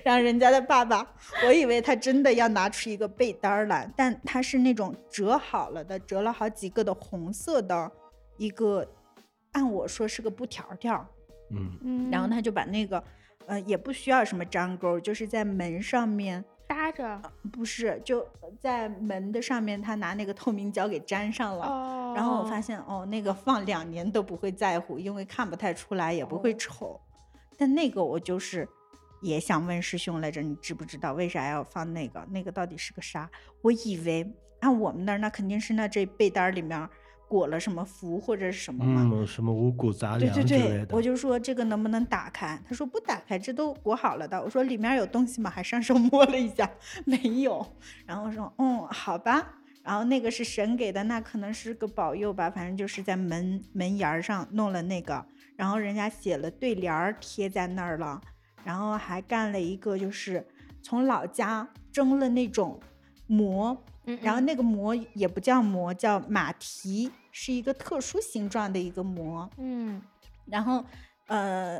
[0.03, 1.15] 然后人家的爸爸，
[1.45, 7.89] 我以为他真的要拿出一个被单儿来，但他是那种折好了的，折了好几个的红色的
[8.37, 8.85] 一个，
[9.53, 11.07] 按我说是个布条条。
[11.51, 13.01] 嗯，嗯然后他就把那个，
[13.49, 17.19] 呃，也不需要什么粘钩，就是在门上面，搭着
[17.51, 18.23] 不是就
[18.59, 21.65] 在门的上面，他拿那个透明胶给粘上了。
[21.65, 22.13] 哦。
[22.15, 27.01] 然后我发现哦，那个放两年都不会在乎，因为看不太出来，也不会哦丑。
[27.57, 28.67] 但那个我就是
[29.21, 32.23] 也想问师兄来着，你知不知道为啥要放那个？
[32.29, 33.27] 那个到底是个啥？
[33.63, 36.87] 我以为按我们那儿那肯定是那这被单儿里面
[37.29, 39.09] 裹了什么符或者是什么吗？
[39.13, 40.95] 嗯，什么五谷杂粮之类对对，的。
[40.95, 42.59] 我就说这个能不能打开？
[42.67, 44.41] 他说不打开，这都裹好了的。
[44.41, 45.49] 我说里面有东西吗？
[45.49, 46.69] 还上手摸了一下，
[47.05, 47.65] 没有。
[48.07, 49.55] 然后说嗯，好吧。
[49.83, 55.25] 然后那个是神给的，那可能是个保佑吧，反正就是在门门沿儿上弄了那个，
[55.55, 58.19] 然后人家写了对联儿贴在那儿了，
[58.63, 60.45] 然后还干了一个就是
[60.83, 62.79] 从老家蒸了那种
[63.25, 69.49] 馍，嗯然后那个馍也不叫馍，叫马蹄，是一个特殊形状的一个馍。
[69.57, 70.01] 嗯
[70.45, 70.83] 然后
[71.27, 71.79] 呃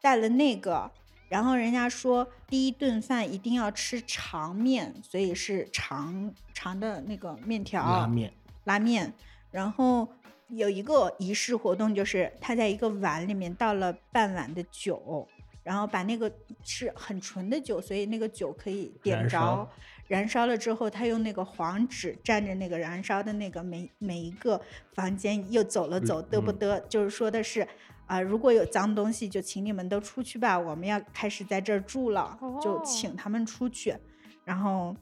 [0.00, 0.90] 带了那个，
[1.28, 8.32] 然后人家说第一顿饭一定要吃长面，所以是长长的那个面条拉面，
[8.64, 9.12] 拉面，
[9.50, 10.08] 然后。
[10.50, 15.26] 有一个仪式活动，就是他在一个碗里面倒了半碗的酒，
[15.64, 16.30] 然后把那个
[16.62, 19.68] 是很纯的酒，所以那个酒可以点着，
[20.08, 24.60] 燃烧了之后，他用那个黄纸蘸着那个燃烧的那个每每一个
[24.94, 27.66] 房间又走了走，嗯嘚不嗯嘚，就是说的是
[28.06, 33.96] 啊、如果有脏东西，就请你们都出去吧，我们要开始在这儿住了，就哦请他们出去，
[34.44, 34.94] 然后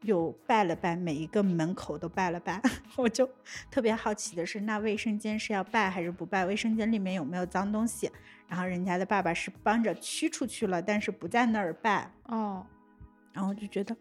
[0.00, 2.60] 又拜了拜，每一个门口都拜了拜。
[2.98, 3.30] 我就
[3.70, 6.44] 特别好奇的是，那卫生间是要拜还是不拜？
[6.44, 8.10] 卫生间里面有没有脏东西？
[8.48, 12.10] 然后人家的爸爸是帮着驱出去了，但是不在那儿拜。
[12.24, 12.66] 哦，
[13.32, 13.96] 然后就觉得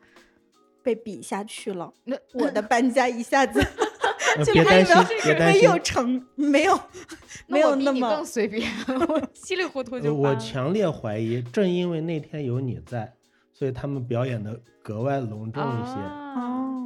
[0.83, 3.59] 被比下去了， 那我的搬家一下子
[4.37, 5.79] 呃就别担心没有，别担心没有。
[5.79, 6.79] 成，没有
[7.47, 13.11] 没有那我比你更么随便，我稀里糊涂呃就搬我强烈怀疑，正因为那天有你在，
[13.53, 15.93] 所以他们表演的格外隆重一些。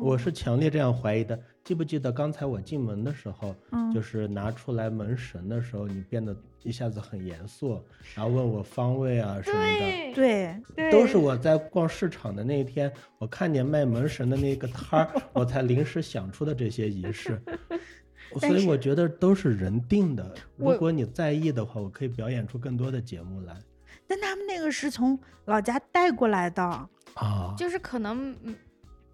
[0.02, 1.40] 我是强烈这样怀疑的。
[1.66, 9.80] 记不记得刚才我进门的时候，嗯就是拿出来门神的时候，你变得一下子很严肃，然后问我方位啊什么的。
[9.80, 17.42] 对对对，都是我在逛市场的那一天，我看见卖门神的那个摊儿，我才临时想出的这些仪式。
[18.40, 20.36] 所以我觉得都是人定的。
[20.58, 23.58] 如果你在意的话，我可以表演出更多的节目来
[24.08, 26.64] 但他们那个是从老家带过来的，
[27.16, 27.56] 啊。
[27.58, 28.36] 就是可能。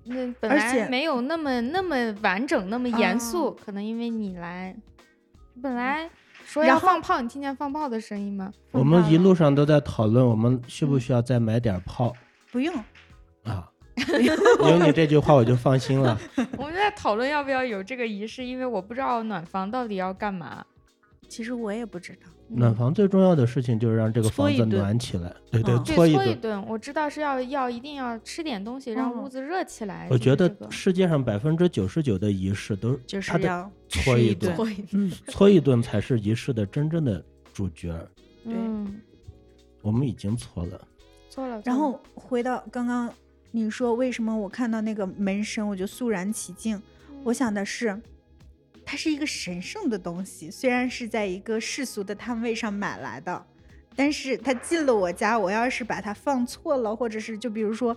[0.05, 4.75] 嗯那本而且来没有那么那么完整，那么严肃，哦可能因为你来，
[5.61, 6.09] 本来
[6.45, 8.51] 说要放炮，你听见放炮的声音吗？
[8.71, 12.13] 我们一路上都在讨论，我们需不需要再买点炮
[12.51, 12.73] 不用，
[13.43, 13.67] 啊？
[14.61, 16.17] 有你这句话，我就放心了。
[16.57, 20.65] 我们在讨论要不要有这个仪式，因为我不知道暖房到底要干嘛。
[21.31, 22.27] 其实我也不知道。
[22.49, 26.61] 暖房最重要的事情就是让这个房子暖起来，对对，搓一顿。
[26.67, 30.09] 我知道是要要一定要吃点东西，让嗯屋子热起来。
[30.11, 37.23] 我觉得世界上百分之九十九的仪式都就是要搓一顿吃一顿，搓一 嗯，搓一顿才是仪式的真正的
[37.53, 38.05] 主角儿。
[38.43, 38.99] 对嗯，
[39.81, 40.87] 我们已经搓了，
[41.29, 41.61] 搓了。
[41.63, 43.09] 然后回到刚刚
[43.51, 46.81] 你说为什么我看到那个门神我就肃然起敬，
[47.23, 47.97] 我想的是，
[48.91, 53.41] 它是一个神圣的东西，虽然是在一个世俗的摊位上买来的，
[53.95, 57.95] 但是它进了我家，我要是把它放错了，或者是就比如说。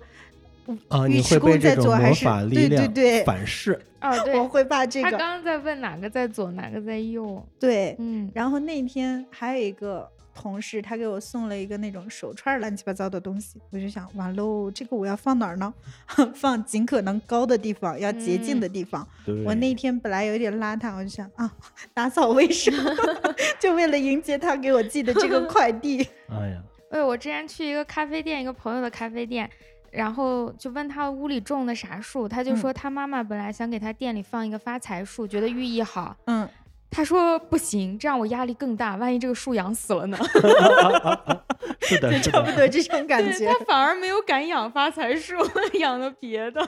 [0.88, 3.72] 啊，尉你会迟恭在被这种做还是魔法力对对量对，反噬。
[4.00, 7.44] 哦，对， 我会把这个他刚刚在问哪个在左，哪个在右。
[7.58, 15.72] 对，嗯，然后那天还有一个同事，他给我送了一个那种手串儿乱七八糟的东西，我就想完喽，这个我要放哪儿呢？
[16.34, 19.06] 放尽可能高的地方，要洁净的地方。
[19.24, 21.52] 对，我那天本来有点邋遢，我就想啊，
[21.94, 22.74] 打扫卫生，
[23.58, 26.06] 就为了迎接他给我寄的这个 快递。
[26.28, 29.48] 哎呀，哎，我之前去一个咖啡店，一个朋友的咖啡店，
[29.90, 36.16] 然后就问他屋里种的啥树，他就嗯说他妈妈本来想给他店里放一个发财树，觉得寓意好。
[36.26, 36.48] 嗯，
[36.94, 40.16] 他说不行，这样我压力更大，万一这个树养死了呢？
[41.82, 43.36] 是的， 是差不的，多这种感觉。
[43.36, 45.34] 对他反而没有敢养发财树，
[45.80, 46.60] 养了别的。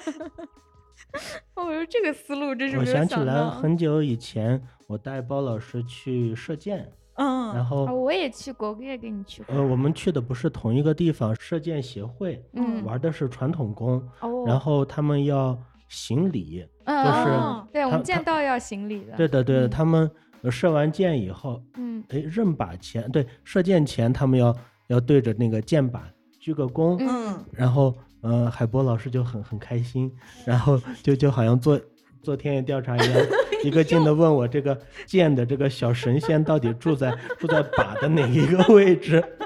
[1.55, 3.49] 我说这个思路真是我想起来。
[3.51, 9.55] 很久以前，我带包老师去射箭，嗯然嗯，后啊，我也去过，我也跟你去过。
[9.55, 15.57] 呃，我们去的不是同一个地方，射箭协会嗯，玩的是传统弓，哦，然后他们要
[15.89, 19.17] 行礼，嗯，就是嗯对我们见到要行礼的。
[19.17, 19.71] 对的对的，嗯。
[19.71, 20.11] 他们
[20.43, 22.03] 呃射完箭以后，嗯。
[22.09, 24.55] 哎，扔靶前，对，射箭前他们要
[24.89, 26.01] 要对着那个箭靶
[26.39, 30.13] 鞠个躬，嗯，然后呃，海波老师就很很开心，
[30.45, 31.81] 然后就就好像做
[32.23, 33.27] 做田野调查一样，
[33.65, 39.23] 一个劲的问我这个箭的这个小神仙到底住在住在靶的哪一个位置？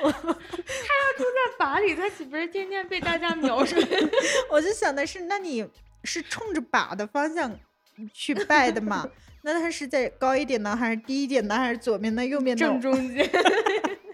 [1.60, 3.76] 在靶里，他岂不是天天被大家描述？
[4.50, 5.66] 我就想的是，那你
[6.04, 7.54] 是冲着靶的方向
[8.12, 9.06] 去拜的嘛？
[9.42, 12.60] 那他是在高一点呢，还是低一点呢，还是左面呢，右面呢？
[12.60, 13.28] 正中间。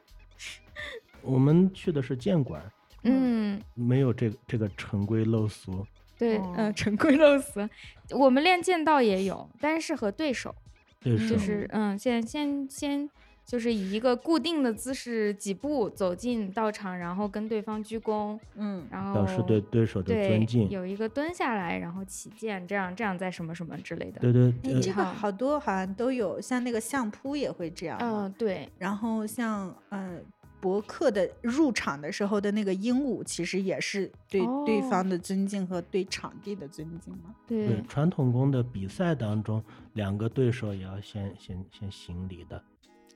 [1.22, 2.62] 我们去的是剑馆，
[3.02, 5.86] 嗯，没有这个这个陈规陋俗。
[6.18, 7.68] 对，哦嗯，陈规陋俗。
[8.10, 10.54] 我们练剑道也有，但是和对手，
[11.00, 13.10] 对手就是嗯，先先先
[13.46, 20.68] 就是以一个固定的姿势几步走进道场，然后跟对方鞠躬，嗯，然后表示对对手的尊敬。
[20.68, 24.20] 有一个蹲下来，然后起剑，这样这样再什么什么之类的。
[24.20, 28.26] 对对，你，呃这个好好多好像都有，像那个相扑也会这样嘛。
[28.26, 30.18] 嗯，对，然后像呃
[30.58, 37.32] 博客的入场的时候的那个鹦鹉，其实也是对对哦方的尊敬和对场地的尊敬嘛。
[37.46, 42.60] 对对传统宫的比赛当中，两个对手也要先先先行礼的。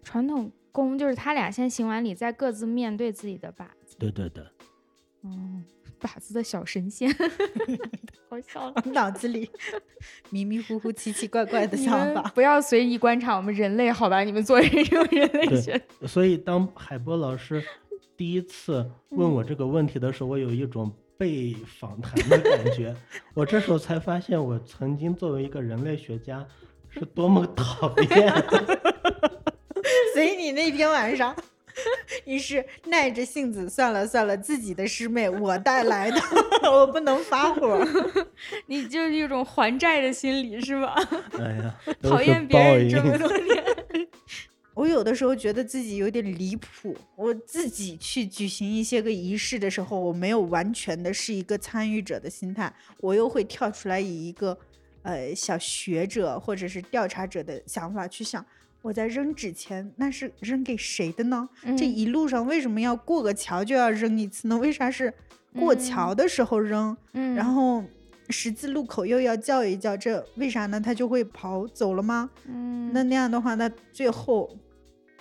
[0.02, 3.96] 传统功就是他俩先行完礼，再各自面对自己的靶子。
[3.98, 4.44] 对对对，
[5.22, 5.64] 嗯，
[6.00, 7.10] 靶子的小神仙，
[8.28, 8.82] 好笑 了。
[8.92, 9.50] 脑子里
[10.30, 12.22] 迷迷糊糊、奇奇怪怪的想法。
[12.34, 14.20] 不要随意观察我们人类，好吧？
[14.24, 15.80] 你们做人用人类学。
[16.06, 17.62] 所以当海波老师
[18.16, 22.94] 第一次问我这个问题的时候，我有一种被访谈的感觉。
[23.34, 26.46] 我这时候才发现，我曾经作为一个人类学家
[26.88, 28.32] 是多么讨厌。
[30.20, 31.34] 所以你那天晚上，
[32.26, 36.20] 你是耐着性子，算了算了，自己的师妹我带来的，
[36.70, 37.82] 我不能发火。
[38.68, 40.94] 你就是一种还债的心理是吧？
[41.40, 43.64] 哎呀， 讨厌别人这么多年。
[44.74, 54.58] 我有的时候觉得自己有点离谱，我自己去举行一些个仪式的时候，我没有完全的是一个参与者的心态，我又会跳出来以一个
[55.00, 58.44] 呃小学者或者是调查者的想法去想，
[58.82, 61.48] 我在扔纸钱，那是扔给谁的呢？
[61.76, 64.56] 这嗯一路上为什么要过个桥就要扔一次呢？
[64.56, 65.12] 为啥是
[65.54, 66.96] 过桥的时候扔？
[67.12, 67.84] 嗯，然后
[68.30, 70.80] 十字路口又要叫一叫，这为啥呢？
[70.80, 72.30] 他就会跑走了吗？
[72.46, 74.56] 嗯，那那样的话，那最后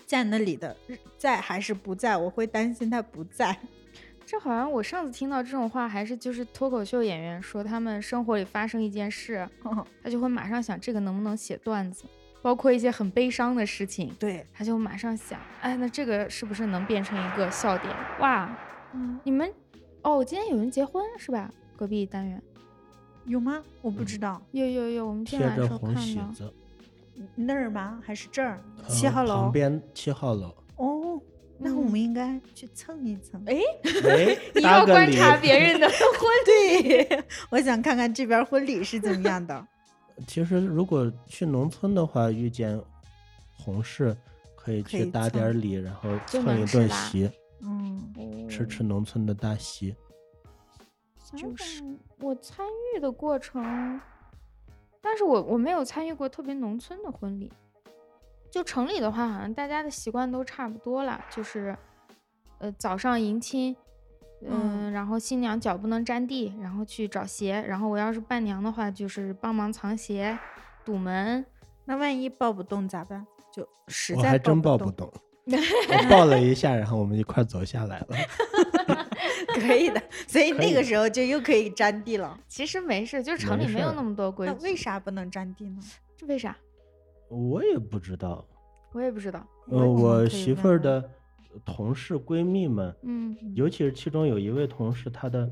[0.05, 0.76] 在那里的
[1.18, 2.16] 在还是不在？
[2.16, 3.57] 我会担心他不在。
[4.26, 9.49] 这好像我上次听到这种话，还是就是脱口秀演员说他们生活里发生一件事，
[10.03, 12.03] 他就会马上想这个能不能写段子，
[12.42, 17.94] 包括一些很悲伤的事情，对，他就马上想，哎，那这个是不是能变成一个笑点？
[18.20, 18.50] 哇，
[18.94, 19.52] 嗯，你们
[20.02, 21.52] 哦，今天有人结婚是吧？
[21.76, 22.42] 隔壁单元
[23.26, 23.62] 有吗？
[23.82, 26.32] 我不知嗯道，有有有，我们进贴来的时候着红喜看到。
[26.34, 26.54] 子，
[27.36, 28.02] 那儿吗？
[28.06, 28.58] 还是这儿？
[28.88, 29.52] 七呃号楼旁。
[29.52, 30.56] 边七号楼。
[30.78, 31.22] 哦，
[31.58, 33.44] 那我嗯们应该去蹭一蹭。
[33.46, 33.56] 哎，
[34.10, 35.98] 哎， 你要观察别人的婚
[36.48, 37.06] 礼，
[37.52, 39.68] 我想看看这边婚礼是怎么样的。
[40.28, 42.82] 其实如果去农村的话，遇见
[43.55, 44.15] 红事，
[44.55, 47.30] 可以去打点儿礼，然后蹭一顿席，
[47.61, 49.95] 嗯，吃吃农村的大席。
[51.36, 51.84] 就是
[52.20, 52.65] 我参
[52.95, 54.01] 与的过程，
[54.99, 57.51] 但是我我没有参与过特别农村的婚礼。
[58.51, 61.78] 就城里的话，好像大家的习惯都差不多啦，就是，
[62.57, 63.76] 呃，早上迎亲，
[64.42, 70.38] 嗯，嗯然后新娘脚不能沾地，然后去找鞋，然后我要是伴娘的话，就是帮忙藏鞋、
[70.86, 71.46] 堵门。
[71.86, 73.26] 那万一抱不动咋办？
[73.52, 75.12] 就实在我在还真抱不不动，
[75.48, 78.08] 我抱了一下，然后我们一块走下来了。
[79.60, 82.40] 可以的，所以那个时候就又可以沾地了。
[82.48, 84.64] 其实没事，就是城里没有那么多规那矩。
[84.64, 85.82] 为啥不能沾地呢？
[86.16, 86.56] 这为啥？
[87.30, 88.46] 我也不知道，
[88.94, 89.46] 我也不知道。
[89.70, 91.10] 呃，我媳妇儿的
[91.66, 95.50] 同事闺蜜们，嗯尤其是其中有一位同事，她的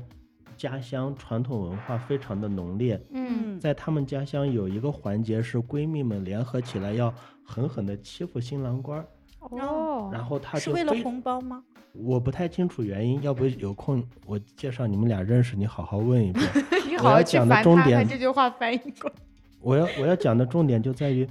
[0.56, 7.12] 家乡传统文化非常的浓烈，嗯在他们家乡有一个环节是闺蜜们联合起来要
[7.44, 9.06] 狠狠的欺负新郎官儿，
[9.40, 11.62] 哦，然后她是为了红包吗？
[11.94, 16.46] 我不太清楚原因，要不有空我介绍你们俩认识，你好好问一遍。
[16.86, 19.16] 你我要好好去讲的烦他，把重点这句话翻译过来。
[19.60, 21.26] 我要我要讲的重点就在于，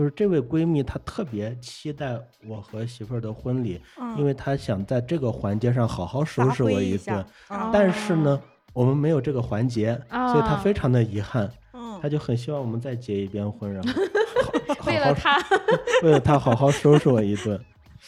[0.00, 7.22] 就是这位闺蜜她特别期待我和媳妇儿的婚礼，嗯因为她想在这个环节上好好收拾我一顿。
[7.50, 8.42] 嗯但是呢，
[8.72, 13.92] 我们没有这个环节，所以她啊非常的遗憾，嗯她就很希望我们再结一遍婚，然后
[14.72, 15.38] 好好为了好他。
[16.02, 17.62] 为了她好好收拾我一顿。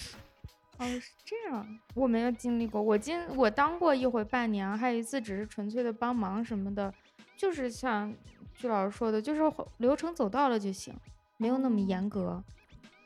[0.81, 2.81] 哦，是这样，我没有经历过。
[2.81, 6.91] 我经我当过一回伴娘，还有一次只是纯粹的帮忙什么的，
[7.37, 8.15] 就是像
[8.55, 9.43] 鞠老师说的，就是
[9.77, 10.95] 流程走到了就行，
[11.43, 12.41] 没有那么严格。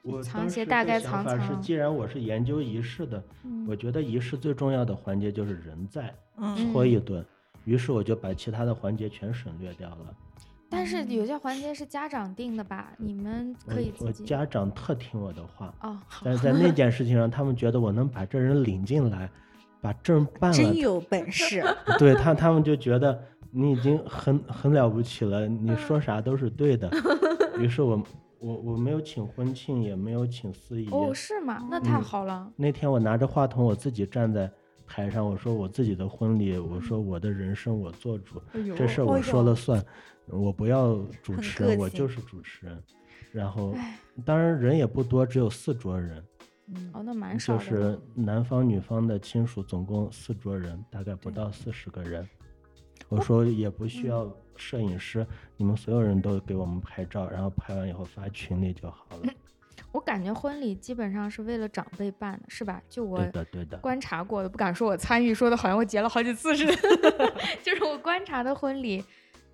[0.03, 7.25] 我藏当时的些大概藏法是，既然我是研究仪式的，嗯我觉得仪式最重要的环节就是人在，嗯搓一顿。
[7.65, 10.15] 于是我就把其他的环节全省略掉了。
[10.69, 12.93] 但是有些环节是家长定的吧？
[12.99, 14.29] 你们可以我我自己。
[14.29, 19.31] 家长特听我的话，哦，但是在那 件事情上，他们觉得我能把这人领进来，
[19.81, 21.65] 把证办了，真有本事。
[21.99, 23.19] 对他他们就觉得
[23.51, 26.89] 你已经很很了不起了，你嗯说啥都是对的。
[27.59, 28.01] 于是我
[28.39, 30.89] 我我没有请婚庆，也没有请司仪。
[30.91, 31.67] 哦，是吗？
[31.71, 32.53] 那太嗯好了。
[32.57, 34.51] 那天我拿着话筒，我自己站在
[34.87, 39.85] 台上，我说我自己的婚礼，我说我的人生我做主，哎这事儿我说了算，
[40.27, 42.83] 我不要主持人，我就是主持人。
[43.33, 43.75] 然后，
[44.25, 46.25] 当然人也不多，只有四桌人，
[46.69, 47.99] 嗯哦，那蛮少的就是。
[48.15, 52.27] 男方女方的亲属总共四桌人，大概不到四十个人。
[53.09, 55.27] 哦我说也不需嗯要摄影师，
[55.57, 59.33] 你们所有人都给我们拍照，然后拍完以后发群里就好了。
[59.93, 62.83] 我感觉婚礼基本上是为了长辈办的，是吧？
[62.89, 63.79] 就我对的，对的。
[63.79, 67.35] 观察过的，不敢说我参与，说的好像我结了好几次似的。
[67.63, 69.03] 就是我观察的婚礼，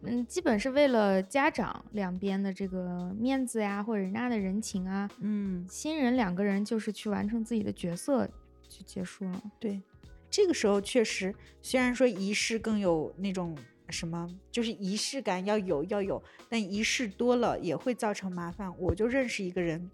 [0.03, 8.27] 嗯，基本是为了家长两边的这个面子呀，或者人家的人情啊，嗯，新人两个人就是去完成自己的角色
[8.69, 9.41] 就结束了。
[9.61, 9.81] 对，
[10.33, 13.55] 这个时候确实，虽然说仪式更有那种
[13.91, 18.73] 什么，就是仪式感要有要有，但仪式多了也会造成麻烦。
[18.79, 19.91] 我就认识一个人，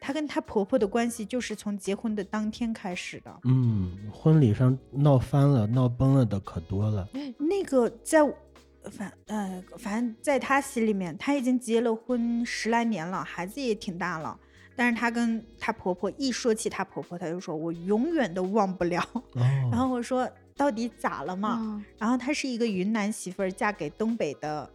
[0.00, 3.40] 她跟她婆婆的关系就是从结婚的当天开始的。
[3.44, 7.08] 嗯，婚礼上闹翻了、闹崩了的可多了。
[7.38, 8.18] 那个在
[8.90, 14.36] 反呃，反正在她心里面，她已经结了婚十来年了，孩子也挺大了。
[14.78, 19.02] 但是她跟她婆婆一说起她婆婆，她就说我永远都忘不了。
[19.12, 19.22] 哦，
[19.72, 21.58] 然后我说到底咋了嘛？
[21.60, 24.70] 嗯然后她是一个云南媳妇儿，嫁给东北的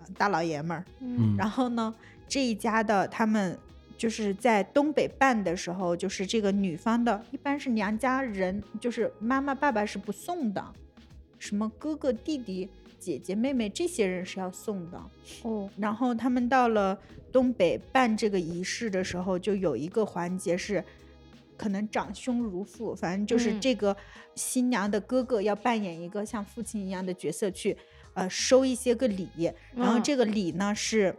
[0.00, 0.82] 呃大老爷们儿。
[1.00, 1.94] 嗯然后呢，
[2.26, 3.58] 这一家的他们
[3.98, 10.64] 就是在东北办的时候，就是这个女方的，一般是娘家人，就是妈妈爸爸是不送的，
[11.38, 12.70] 什么哥哥弟弟。
[13.04, 14.98] 姐姐妹妹这些人是要送的，
[15.42, 16.98] 哦，然后他们到了
[17.30, 20.82] 东北办这个仪式的时候，就有一个环节是，
[21.58, 23.94] 可能长兄如父，反正就是嗯这个
[24.34, 27.76] 新娘的哥哥要扮演一个像父亲一样的角色去，
[28.14, 31.14] 呃，收一些个礼，然后嗯这个礼呢是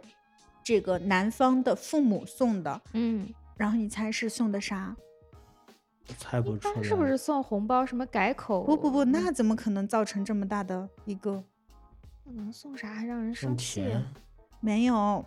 [0.64, 4.96] 这个男方的父母送的，嗯，然后你猜是送的啥？
[6.18, 6.82] 猜不出来。
[6.82, 7.86] 是不是送红包？
[7.86, 8.64] 什么改口？
[8.64, 11.44] 不不不，那怎么可能造成这么大的一个？
[12.26, 12.92] 那能送啥？
[12.92, 13.84] 还让人送生气。
[14.60, 15.24] 没有，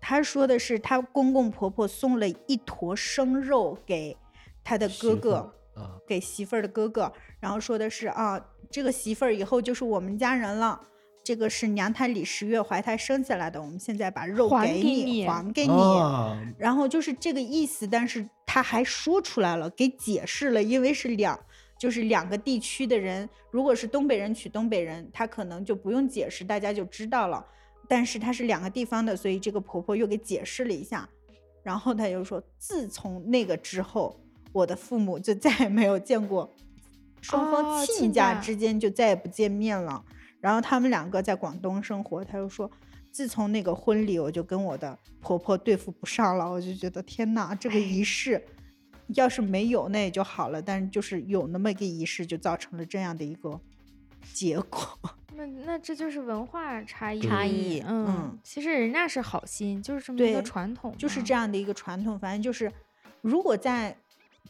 [0.00, 4.16] 他说的是他公公婆婆送了一坨生肉给
[4.62, 10.80] 他的哥哥，啊，给媳妇儿的哥哥，然后说的是啊，这个媳妇儿以后就是我们家人了。
[11.24, 15.72] 这个是娘胎里十月怀胎生下来的，我们现在把肉还给给你还给你。
[15.72, 21.38] 哦然后就是这个意思，但是他还说出来了，给解释了，因为是两，
[21.82, 27.44] 就是两个地区的人，如果是东北人娶东北人，他可能就不用解释，大家就知道了。
[27.88, 31.08] 但是他是两个地方的，所以这个婆婆又给解释了一下，
[31.64, 34.16] 然后他就说，自从那个之后，
[34.52, 36.54] 我的父母就再也没有见过，
[37.20, 40.04] 双哦方亲亲家家之间就再也不见面了。
[40.40, 42.70] 然后他们两个在广东生活，他就说，
[43.10, 48.40] 自从那个婚礼，我就跟我的婆婆对付不上了，我就觉得天哪，这个仪式
[49.08, 53.60] 要是没有那也就好了，但是就是有那么一个仪式，就造成了这样的一个
[54.32, 54.98] 结果。
[55.34, 57.20] 那那这就是文化差异。
[57.20, 62.18] 差异嗯，嗯其实人家是好心，就是这么一个传统，就是这样的一个传统。
[62.18, 62.70] 反正就是，
[63.22, 63.96] 如果在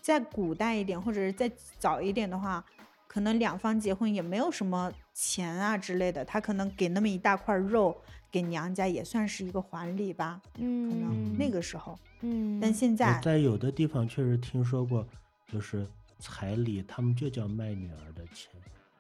[0.01, 2.65] 在古代一点，或者是再早一点的话，
[3.07, 7.97] 可能两方结婚也没有什么钱啊之类的，他可能给那么一大块肉
[8.33, 10.41] 给娘家，也算是一个还礼吧。
[10.57, 15.07] 嗯可能嗯，那个时候，嗯，但现在在有的地方确实听说过，
[15.47, 15.87] 就是
[16.19, 18.51] 彩礼，他们就叫卖女儿的钱，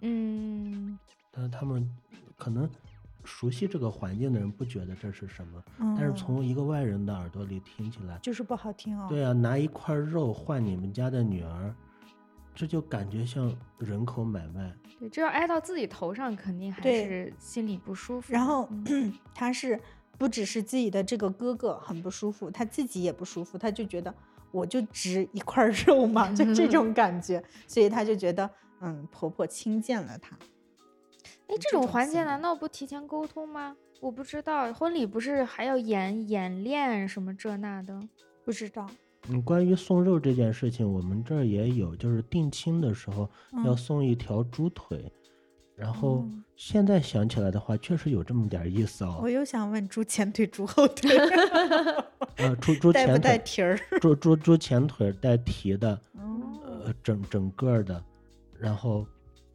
[0.00, 0.98] 嗯
[1.30, 1.90] 但是他们
[2.36, 2.68] 可能
[3.24, 9.06] 熟悉这个环境的人不觉得这是什么，嗯，但是从一个外人的耳朵里听起来，就是不好听哦。
[9.08, 11.74] 对啊，拿一块肉换你们家的女儿，
[12.54, 14.72] 这就感觉像人口买卖。
[14.98, 18.32] 对，这要挨到自己头上，肯定还是心里不舒服。
[18.32, 19.78] 然后嗯 他是
[20.18, 24.14] 不只是自己的这个哥哥很不舒服，他自己也不舒服，他就觉得
[24.50, 28.48] 我就值一块肉嘛，就这种 感觉，所以他就觉得
[28.80, 30.36] 嗯，婆婆轻贱了他。
[31.48, 33.76] 哎，这种环节难道不提前沟通吗？
[34.00, 38.00] 我不知道，婚礼不是还要演演练什么这那的？
[38.44, 38.88] 不知道，
[39.28, 43.30] 嗯，关于送肉这件事情，我们这儿也有，就是定亲的时候
[43.64, 45.10] 要嗯送一条猪腿，
[45.76, 49.20] 然后哦现在想起来的话，确实有这么点儿意思哦。
[49.22, 49.28] 我。
[49.30, 51.10] 又想问猪前腿、猪后腿，
[52.38, 53.78] 呃，猪猪前腿，带蹄儿？
[54.00, 58.04] 猪猪猪前腿带蹄的，嗯呃，整整个儿的，
[58.58, 59.06] 然后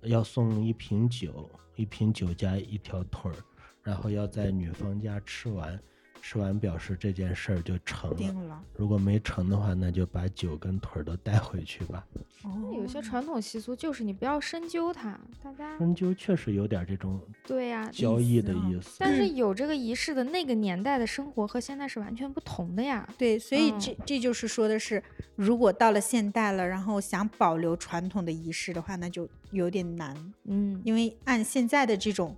[0.01, 3.35] 要送一瓶酒，一瓶酒加一条腿儿，
[3.83, 5.79] 然后要在女方家吃完，
[6.27, 8.17] 吃完表示这件事儿就成了。
[8.17, 8.61] 定了。
[8.75, 12.05] 如果没成的话，那就把酒跟腿儿都带回去吧。
[12.43, 18.97] 哦有些传统习俗就是你不要深究它，大家深究确实有点这种对呀、交易的啊意思。
[18.99, 23.07] 但是有这个仪式的那个年代的生活和现在是完全不同的呀。
[23.17, 25.01] 对，所以嗯这这就是说的是，
[25.37, 30.13] 如果到了现代了，然后想保留传统的仪式的话，那就有点难，
[30.43, 32.35] 嗯，因为按现在的这种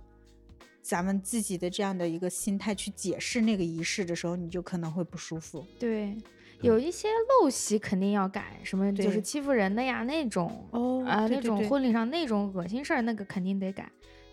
[0.82, 5.66] 咱们自己的这样的一个心态去解释那个仪式的时候，你就可能会不舒服。
[5.78, 6.16] 对，
[6.62, 13.90] 有一些陋习肯定要改，什么就是欺负人的呀那种，哦啊、那种婚礼上那种恶心事儿，那个肯定得改。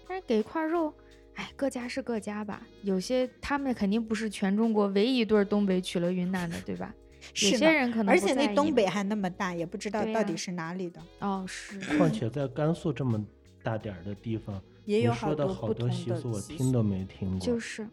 [0.07, 0.93] 但是给一块肉，
[1.35, 2.65] 哎，各家是各家吧。
[2.81, 6.93] 有些他们肯定不是全中国唯一一对儿东北娶了云南的，对吧？
[7.43, 13.21] 有些人可能而且那东北还那么大，也不知道到底是哪里的，哦是，况且在甘肃这么
[13.61, 17.39] 大点儿的地方，你也有好多不同的多习俗我听都没听过。
[17.39, 17.87] 就是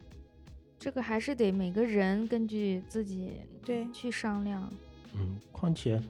[0.79, 3.33] 这个还是得每个人根据自己
[3.65, 4.73] 对去商量。
[5.15, 6.01] 嗯，况且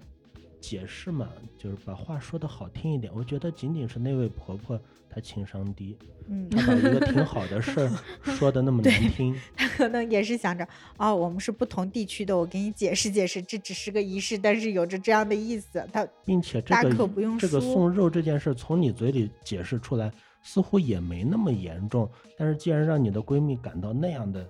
[0.61, 1.29] 解释嘛，
[1.59, 3.13] 就是把话说的好听一点。
[3.15, 5.97] 我觉得仅仅是那位婆婆她情商低，
[6.29, 7.91] 嗯，她把一个挺好的事儿
[8.37, 9.35] 说的那么难听。
[9.57, 10.67] 她可能也是想着，
[10.97, 15.87] 哦，我们是不同地区的，我给你解释解释，这只是个仪式，但是有着这样的意思。
[15.93, 20.11] 她并且这大个可不用这个送肉这件事从你嘴里解释出来，
[20.45, 22.09] 似乎也没那么严重。
[22.39, 24.49] 但是既然让你的闺蜜感到那样的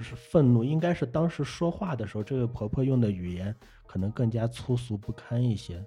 [0.00, 3.54] 是愤怒，应该是当时说话的时候，这位婆婆用的语言
[3.86, 5.82] 可能更加粗俗不堪一些。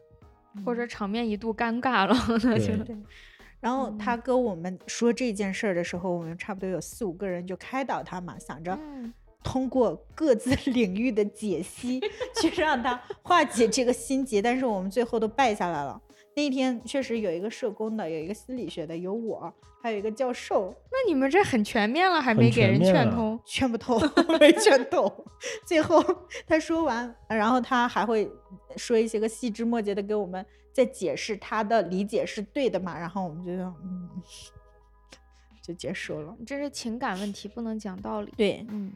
[0.65, 2.97] 或者场面一度尴尬了， 那就对
[3.59, 12.01] 然后他跟我们说这件事儿的时候，我们差不多有四五个人就开导他嘛，想着嗯，通过各自 领域的解析
[12.41, 16.01] 去让他化解这个心结，但是我们最后都败下来了。
[16.35, 23.37] 那一天确实有一个社工的，有一个心理学的，有我，还有一个教授，那你们这很全面了，还没给人劝通。
[23.45, 23.99] 劝不透，
[24.39, 25.11] 没劝通。
[25.65, 26.01] 最后
[26.47, 28.29] 他说完，然后他还会
[28.77, 34.09] 说一些个细枝末节的给我们再解释他的理解是对的嘛，然后我们就嗯，
[35.61, 36.35] 就结束了。
[36.45, 38.33] 这是情感问题，不能讲道理。
[38.37, 38.93] 对，嗯，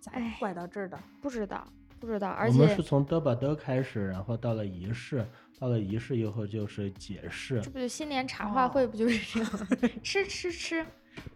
[0.00, 0.98] 咋哎拐到这儿的？
[1.20, 1.66] 不知道，
[2.00, 5.26] 不知道，而且我们是从嘚吧嘚开始，然后到了仪式，
[5.58, 7.70] 到了仪式以后就是解释这。
[7.70, 9.68] 不就新年茶话会哦不就是这样？
[10.02, 10.84] 吃吃吃，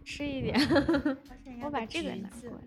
[0.03, 0.59] 吃一点。
[1.63, 2.57] 我把这个拿过来。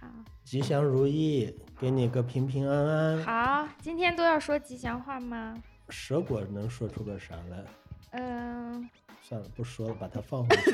[0.00, 0.06] 好，
[0.44, 3.22] 吉祥如意，给你个平平安安。
[3.24, 5.60] 好，今天都要说吉祥话吗？
[5.88, 7.64] 蛇果能说出个啥来？
[8.10, 8.88] 嗯，
[9.22, 10.72] 算了，不说了，把它放回去。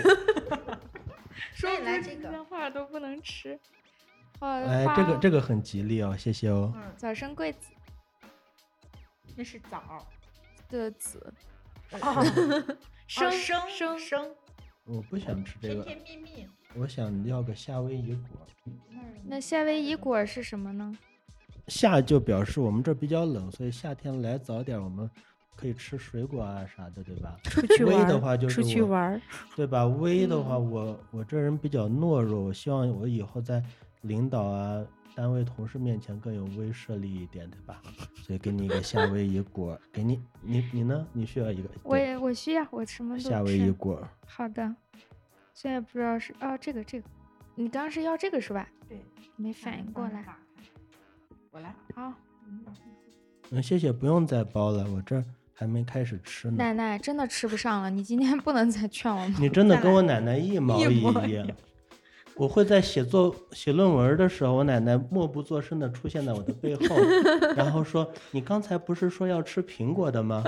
[1.55, 3.59] 说以来这个祥话都不能吃。
[4.39, 6.73] 花哎，这个这个很吉利哦，谢谢哦。
[6.77, 7.71] 嗯，早生贵子
[9.37, 10.07] 那是枣。
[10.69, 11.33] 的子，
[12.01, 12.25] 哦，
[13.07, 14.31] 生生生生，
[14.85, 16.49] 我不想吃这个，甜甜蜜蜜。
[16.77, 18.47] 我想要个夏威夷果。
[19.25, 20.97] 那夏威夷果是什么呢？
[21.69, 25.09] 夏就表示我们这比较冷，所以夏天来早点，我们
[25.57, 27.39] 可以吃水果啊啥的，对吧？
[27.45, 29.21] 出去玩的话就是出去玩，
[29.57, 29.87] 对吧？
[29.87, 33.63] 微的话，嗯我我这人比较懦弱，我希望我以后在
[34.03, 34.85] 领导啊、
[35.15, 37.81] 单位同事面前更有威慑力一点，对吧？
[38.23, 41.07] 所以给你一个夏威夷果， 给你，你你呢？
[41.13, 43.71] 你需要一个我也我需要，我什么都夏威夷。
[43.71, 44.07] 果。
[44.27, 44.75] 好的，
[45.55, 47.09] 现在不知道是哦，这个这个，
[47.55, 48.69] 你刚刚是要这个是吧？
[48.89, 48.99] 对，
[49.37, 50.25] 没反应过来。
[51.53, 51.73] 我来。
[51.95, 52.13] 好，
[53.51, 55.23] 嗯，谢谢，不用再包了，我这
[55.55, 56.57] 还没开始吃呢。
[56.57, 59.35] 奶奶真的吃不上了，你今天不能再劝我们。
[59.41, 61.47] 你真的跟我奶奶一毛 一样。
[62.37, 66.97] 我会在写作写论文的时候，我奶奶默不作声的出现在我的背后，
[67.57, 70.43] 然后说：“你刚才不是说要吃苹果的吗？”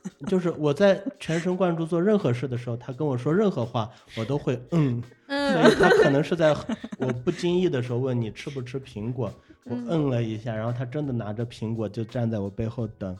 [0.28, 5.02] 就是我在全神贯注做任何事的时候，她跟我说任何话，我都会嗯。
[5.26, 6.54] 所嗯，以她可能 是在
[6.98, 9.32] 我不经意的时候问你吃不吃苹果，
[9.64, 13.16] 我嗯嗯了一下，然后她真的拿着苹果就站在我背后等。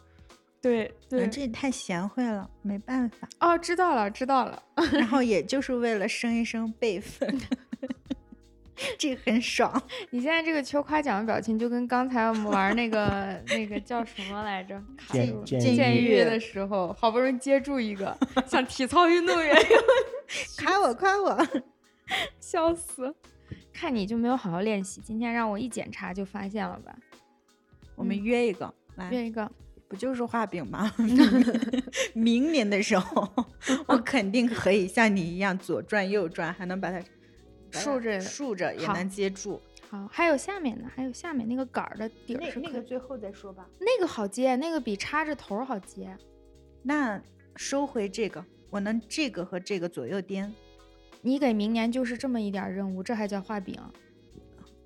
[0.62, 1.26] 对嗯，对。
[1.28, 3.28] 这也太贤惠了，没办法。
[3.40, 4.62] 哦，知道了，知道了。
[4.92, 7.38] 然后也就是为了升一升辈分，
[8.98, 9.82] 这个很爽。
[10.10, 14.80] 你现在这个求夸奖的表情，就跟刚才我们玩那个 那个叫什么来着？
[14.96, 18.16] 卡剑住监狱的时候，好不容易接住一个，
[18.46, 19.82] 像体操运动员一样，
[20.62, 21.46] 夸我夸我，
[22.40, 23.14] 笑死！
[23.72, 26.94] 看你就没有好好练习，今天让我一检查就发现了吧？
[27.96, 29.50] 我们约一个来，约一个，
[29.88, 30.92] 不就是画饼吗？
[32.14, 33.28] 明年的时候，
[33.86, 37.00] 我肯定可以像你一样左转右转，还能把它
[37.80, 39.60] 竖着竖着也能接住。
[39.88, 43.68] 好，还有下面呢，还有下面那个杆儿的底儿那是那个最后再说吧。
[43.78, 46.16] 那个好接，那个比插着头儿好接。
[46.82, 47.20] 那
[47.56, 50.52] 收回这个，我能这个和这个左右颠。
[51.22, 53.80] 你给明年就是这么一点儿任务，这还叫画饼？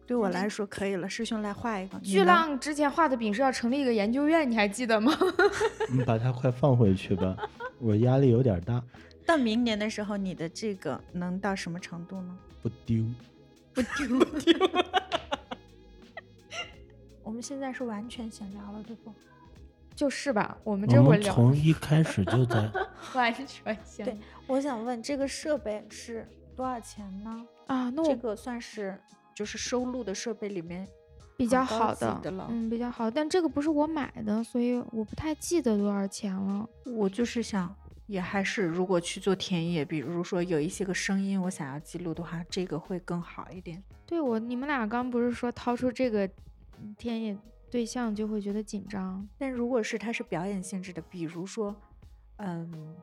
[0.06, 1.08] 对我来说可以了。
[1.08, 1.98] 师兄来画一个。
[2.00, 5.12] 巨浪之前画的饼是要成立一个研究院，你还记得吗？
[5.92, 7.36] 你把它快放回去吧，
[7.78, 8.82] 我压力有点大，
[9.26, 12.38] 到明年的时候，你的这个能到什么程度呢？
[12.62, 13.04] 不丢。
[13.74, 14.54] 不丢不丢。
[17.22, 19.12] 我们现在是完全闲聊了，对不？
[19.94, 22.70] 就是吧，我们我们这会聊从一开始就在，
[23.14, 27.46] 完全闲对我想问，这个设备是多少钱呢？
[27.66, 28.98] 啊，那我这个算是
[29.34, 30.86] 就是收录的设备里面
[31.36, 36.68] 比较好的，的了嗯，比较好，但这个不是我买的，所以我不太记得多少钱了。
[36.86, 37.74] 我就是想，
[38.08, 43.82] 也还是如果去做田野，比如说有一些个声音我想要记录的话，这个会更好一点。
[44.06, 46.26] 对我，你们俩刚不是说掏出这个
[46.80, 47.36] 嗯田野
[47.70, 49.28] 对象就会觉得紧张？
[49.36, 51.76] 但如果是它是表演性质的，比如说，
[52.38, 52.96] 嗯，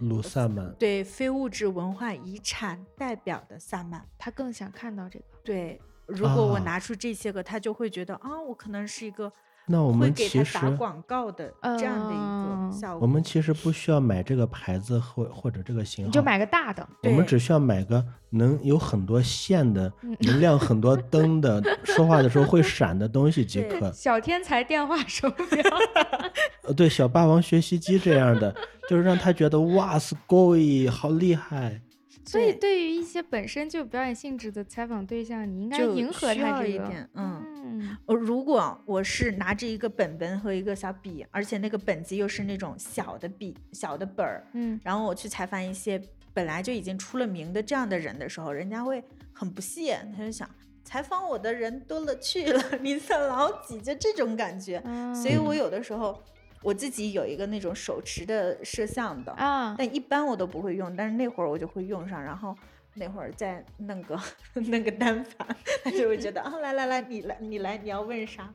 [0.00, 5.24] 鲁萨满，对非物质文化遗产代表的萨满，他更想看到这个。
[5.42, 9.32] 对，如果我啊拿出这些个，他就会觉得啊，我可能是一个
[9.71, 12.99] 那我会给们其实他打广告的这样的一嗯个效果。
[13.01, 23.91] 我们其实不需要买这个牌子或或者这个型号，你就买个大的，对我们只需要买个能有很多线的嗯、能亮很多灯的、说话的时候会闪的东西即对可。
[23.91, 25.63] 小天才电话手表。
[26.63, 28.51] 呃，对，小霸王学习机这样的，
[28.89, 31.79] 就是让他觉得哇，すごい，好厉害。
[32.24, 36.68] 所以对对于一些本身就有表演性质的采访对象，你应该迎合他这个。
[36.68, 37.42] 一点，嗯。
[37.66, 46.00] 嗯呃，如果我是拿着一个本本和一个小笔，而且那个本子又是那种小的笔、小的本儿，嗯，然后我去采访一些
[46.32, 49.02] 本来就已经出了名的这样的人的时候，人家会
[49.32, 50.48] 很不屑，他就想
[50.84, 54.80] 采访我的人多了去了，你算老几，就这种感觉。
[55.14, 56.22] 所以嗯我有的时候
[56.64, 62.56] 我自己有一个那种手持的摄像的，啊，但一般我都不会用，但是那会儿我就会用上，然后
[62.94, 64.18] 那会儿再弄个
[64.54, 65.46] 弄个单反，
[65.84, 68.52] 他就会觉得啊，来来来，你来你来，你要问啥？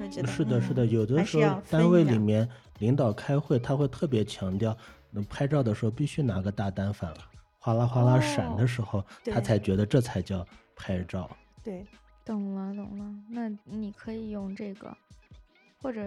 [0.00, 2.48] 我觉得是的，是的，嗯有的时候单位里面
[2.78, 4.74] 领导开会，他会特别强调，
[5.10, 7.12] 那拍照的时候必须拿个大单反，
[7.58, 11.28] 哗啦哗啦闪哦的时候，他才觉得这才叫拍照。
[11.62, 11.84] 对，
[12.24, 14.96] 懂了懂了，那你可以用这个，
[15.82, 16.00] 或者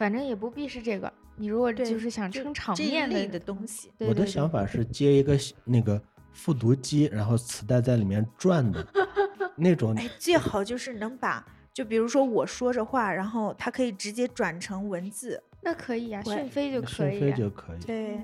[0.00, 1.12] 反正也不必是这个。
[1.36, 6.00] 你如果就是想撑场面类的东西，我的想法是接一个那个
[6.32, 8.86] 复读机，然后磁带在里面转的
[9.56, 9.94] 那种。
[9.96, 11.44] 哎，最好就是能把，
[11.74, 15.42] 就比如说我说着话，然后它可以直接转成文字。
[15.60, 17.78] 那可以呀、我讯飞就可以讯飞就可以。
[17.84, 18.18] 对，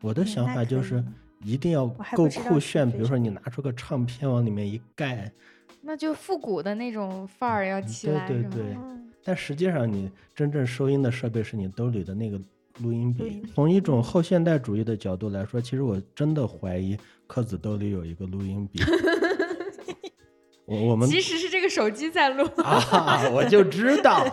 [0.00, 1.04] 我的想法就是
[1.42, 5.32] 一定要够酷炫，比如说你拿出个唱片往里面一盖，
[5.80, 8.97] 那就复古的那种范儿要起来，对对对嗯
[9.28, 12.40] 但实际上你真正收音的设备是你兜里的那个
[12.78, 18.80] 录音笔从一种后现代主义的角度来说，其实我真的怀疑柯子兜里有一个录音笔。
[20.64, 22.42] 我我们其实是这个手机在录。
[22.64, 24.24] 啊，我就知道。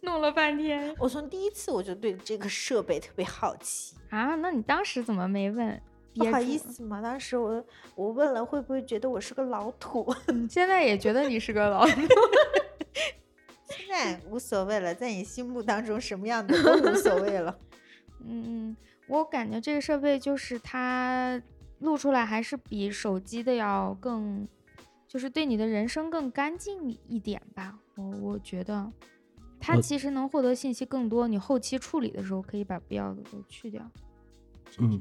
[0.00, 3.94] 弄了半天我从第一次我就对这个设备特别好奇。
[4.10, 5.80] 啊，那你当时怎么没问？
[6.14, 10.12] 不好意思嘛，当时我我问了，会不会觉得我是个老土？
[10.50, 12.00] 现在也觉得你是个老土
[13.68, 17.56] 现在无所谓了，在你心目当中什么样的都无所谓了。
[18.26, 21.40] 嗯，我感觉这个设备就是它
[21.80, 24.48] 录出来还是比手机的要更，
[25.06, 27.78] 就是对你的人生更干净一点吧。
[27.96, 28.90] 我我觉得
[29.60, 33.88] 它其实能获得信息更多，你后期处理的时候可以把不要的都去掉。
[34.78, 35.00] 嗯，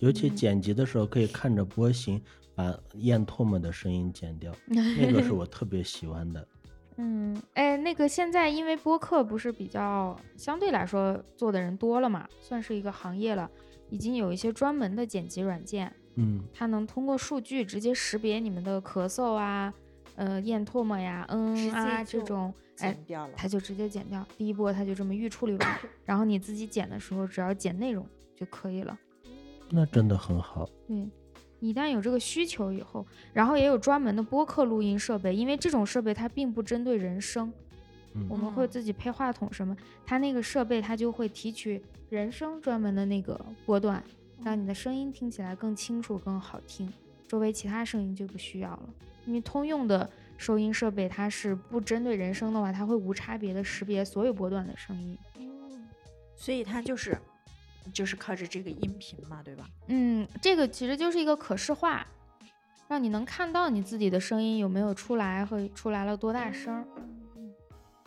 [0.00, 2.20] 尤其嗯剪辑的时候可以看着波形
[2.54, 6.46] 把咽唾沫的声音剪掉， 那个是我特别喜欢的。
[7.02, 13.50] 嗯，哎，那个现在因为播客不是比较相对来说做的人多了嘛，算是一个行业了，
[13.88, 19.72] 已经有一些专门的剪辑软件，嗯，它能通过数据直接识别你们的咳嗽啊、
[20.16, 23.32] 呃咽唾沫呀、嗯啊这种，哎，剪掉了。
[23.34, 24.26] 它就直接剪掉。
[24.36, 28.98] 第一波它就这么预处理完，然后你自己剪的时候只要剪内容就可以了。
[29.70, 30.68] 那真的很好。
[30.86, 31.08] 对，
[31.60, 37.52] 一旦有这个需求以后，然后也有专门的播客录音设备，因为这种设备它并不针对人声，
[38.28, 44.02] 我嗯，们会嗯自己配话筒什么，它那个设备它就会提取人声专门的那个波段，
[44.42, 46.92] 让你的声音听起来更清楚、更好听，
[47.28, 48.88] 周围其他声音就不需要了。
[49.26, 50.08] 因为通用的
[50.38, 55.16] 收音设备它是不针对人声的话，它会无差别的识别所有波段的声音。
[55.38, 55.86] 嗯，
[56.34, 57.16] 所以它就是
[57.92, 59.68] 就是靠着这个音频嘛，对吧？
[59.88, 62.06] 嗯，这个其实就是一个可视化，
[62.88, 66.86] 让你能看到你自己的声音有没有出来和出来了多大声。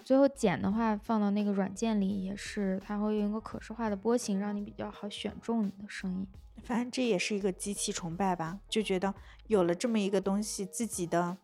[0.03, 6.27] 最后剪的话放到那个软件里也是，它会用一个可视化的波形，让你比较好选中你的声音。
[6.61, 9.13] 反正这也是一个机器崇拜吧，就觉得
[9.47, 11.37] 有了这么一个东西，自己的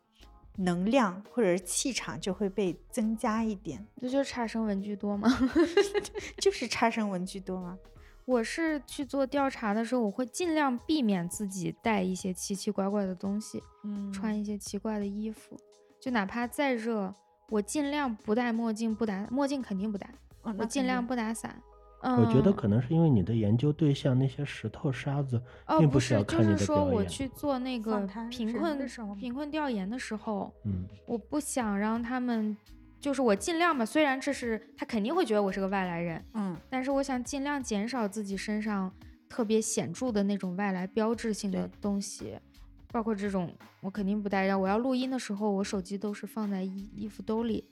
[0.57, 5.29] 能量或者是气场就会被增加一点，这 就是差生文具多吗？
[6.37, 7.77] 就是差生文具多吗？
[8.29, 15.57] 我是去做调查的时候，我会尽量避免自己带一些奇奇怪怪的东西，嗯穿一些奇怪的衣服，
[15.99, 17.11] 就哪怕再热，
[17.49, 20.07] 我尽量不戴墨镜，不打墨镜肯定不戴，
[20.43, 21.59] 哦我尽量不打伞。
[22.01, 26.85] 嗯，我觉得可能是因为你的研究对象那些石头沙子，哦，并不是，要看你就是说。
[26.85, 32.55] 我去做那个贫困的时候贫困调研的时候，嗯，我不想让他们，
[32.99, 38.91] 就是我尽量吧，虽然这是他肯定会觉得我是个外来人，嗯但是我想尽量减少自己身上
[39.29, 42.37] 特别显著的那种外来标志性的东西，
[42.91, 44.45] 包括这种我肯定不带。
[44.45, 47.63] 让我要录音的时候，我手机都是放在衣衣服兜里，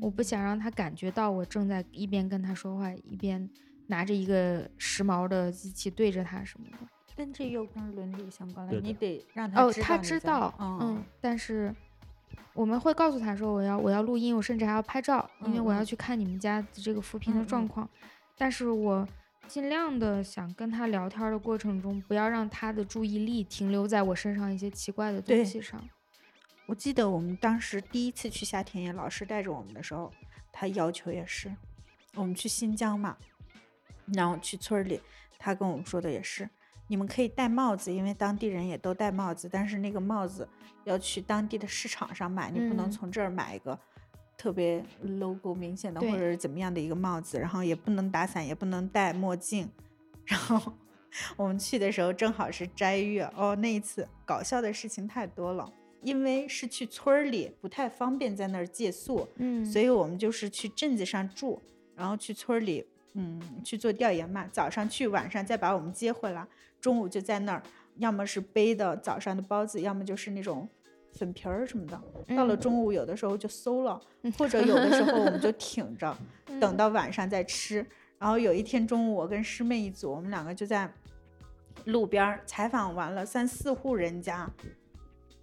[0.00, 3.48] 我不想让他感觉到我正在一边跟他说话，一边
[3.86, 6.78] 拿着一个时髦的机器对着他什么的。
[7.14, 11.72] 但这又跟伦理相关了，你得让哦，知道他知道，嗯嗯，但是
[12.54, 17.88] 我们会告诉他说我要我要录音，我甚至还要拍照，因为我要去看你们家的这个扶贫的嗯嗯状况。
[18.36, 19.06] 但是我
[19.46, 25.82] 尽量的想跟他聊天的过程中，不要让他的注意力停留在我身上一些奇怪的东西上。
[26.66, 30.12] 我记得我们当时第一次去夏田野，老师带着我们的时候，
[30.52, 31.54] 他要求也是，
[32.14, 33.16] 我们去新疆嘛，
[34.14, 35.00] 然后去村儿里，
[35.38, 36.48] 他跟我们说的也是，
[36.92, 40.46] 你们可以戴帽子，因为当地人也都戴帽子，但是那个帽子
[40.84, 43.78] 要去当地的市场上买，你不能嗯从这儿买一个
[44.36, 49.70] 特别 logo 明显的或者是怎么样的一个帽子，然后也不能打伞，也不能戴墨镜，
[50.26, 50.74] 然后
[51.38, 55.72] 我们去的时候正好是斋月哦，那一次搞笑的事情太多了。
[56.02, 61.62] 因为是去村儿里，不太方便在那儿借宿，嗯，所以我们就是去镇子上住，
[61.96, 62.84] 然后去村儿里，
[63.14, 64.46] 嗯，去做调研嘛。
[64.50, 66.46] 早上去，晚上再把我们接回来，
[66.80, 67.62] 中午就在那儿，
[67.96, 70.68] 要么是背的早上的包子，要么就是那种
[71.12, 72.00] 粉皮儿什么的。
[72.36, 74.00] 到了嗯中午，有的时候就馊了，
[74.38, 76.16] 或者有的时候我们就 挺着，
[76.60, 77.86] 等嗯到晚上再吃。
[78.18, 80.90] 然后有一天中午，我跟师妹一组，我们两个就在
[81.84, 84.48] 路边儿采访完了三四户人家，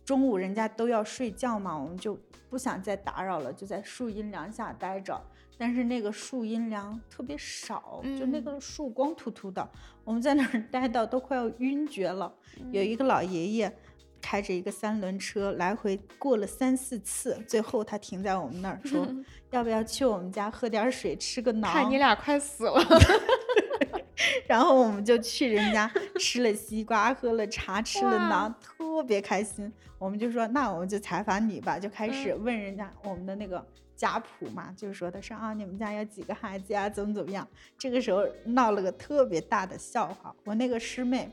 [0.06, 2.18] 中午人家都要睡觉嘛，我们就
[2.50, 5.22] 不想再打扰了，就在树荫凉下待着。
[5.60, 9.70] 但是那个树阴凉特别少，就那嗯个树光秃秃的，
[10.06, 12.34] 我们在那儿 待到都快要晕厥了。
[12.72, 13.78] 有一个老爷爷
[14.22, 19.06] 开着一个三轮车来回过了三四次，最后他停在我们那儿说：
[19.52, 22.82] “要不要去我们家喝点水，吃个馕？”看你俩快死了。
[24.48, 25.90] 然后我们就去人家
[26.20, 29.72] 吃了西瓜，喝了茶，吃了馕，特别开心。
[29.98, 33.66] 我们就说，那我们就采访你吧，就开始嗯问人家我们的那个
[34.00, 37.46] 家谱嘛，就是说他说啊，你们家有几个孩子呀，怎么怎么样。
[37.78, 40.34] 这个时候闹了个特别大的笑话。
[40.46, 41.30] 我那个师妹，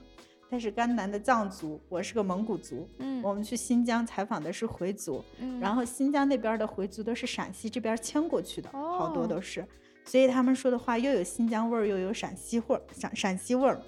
[0.51, 2.91] 她是甘南的藏族，我是个蒙古族。
[2.99, 9.65] 嗯我们去新疆采访的是回族，嗯，然后新疆那边的回族都是陕西这边迁过去的，好多哦都是，
[10.05, 13.81] 所以他们说的话又有新疆味儿，又有陕西味儿，陕陕西味儿。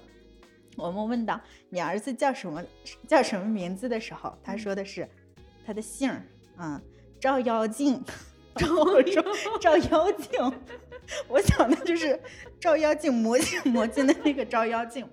[0.77, 1.37] 我们问到
[1.69, 2.63] 你儿子叫什么
[3.05, 5.05] 叫什么名字的时候，他说的是
[5.65, 6.23] 他的姓儿，
[6.57, 6.81] 嗯，
[7.19, 8.01] 照妖镜。
[8.55, 9.23] 然后我说
[9.59, 10.61] 照妖镜，
[11.27, 12.19] 我想的就是
[12.59, 15.07] 照妖镜魔镜魔镜的那个照妖镜。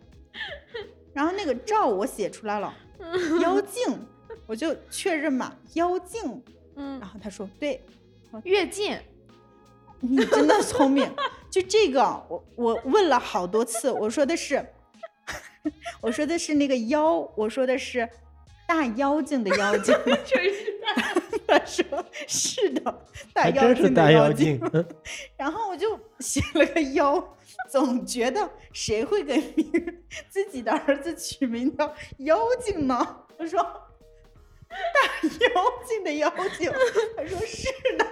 [1.13, 2.75] 然后那个照我写出来了，
[3.41, 3.85] 妖镜，
[4.47, 6.43] 我就确认嘛，妖镜。
[6.79, 7.83] 嗯然后他说对，
[8.45, 8.99] 越近，
[10.01, 11.11] 你真的聪明。
[11.51, 14.63] 就这个，我我问了好多次，我说的是，
[16.03, 18.07] 我说的是那个妖，我说的是
[18.69, 19.95] 大妖精的妖精。
[20.27, 21.15] 确实他
[21.67, 21.85] 说
[22.27, 23.05] 是的，
[23.35, 24.61] 大妖精的妖妖精。
[25.37, 27.37] 然后我就写了个妖，
[27.71, 33.25] 总觉得谁会给名自己的儿子取名叫妖精呢？
[33.37, 33.61] 我说
[34.69, 36.71] 大妖精的妖精，
[37.17, 38.07] 他说是的。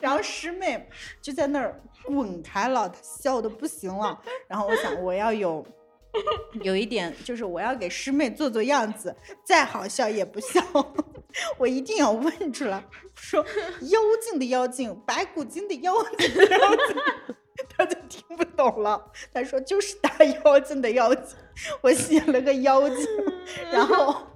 [0.00, 0.88] 然后师妹
[1.20, 4.20] 就在那儿滚开了，她笑的不行了。
[4.48, 5.64] 然后我想我要有。
[6.62, 10.62] 有一点就是我要给师妹做做样子，再好笑也不笑，
[11.56, 12.84] 我一定要问出来，
[13.14, 13.44] 说
[13.88, 16.96] 妖精的妖精，白骨精的妖精的妖精，
[17.76, 19.10] 他就听不懂了。
[19.32, 21.36] 他说就是大妖精的妖精，
[21.80, 23.06] 我写了个妖精，
[23.70, 24.26] 然后，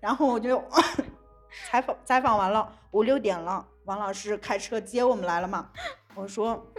[0.00, 0.62] 然后我就
[1.70, 5.70] 采访采访完了，五六点了，王老师开车接我们来了嘛，
[6.14, 6.70] 我说。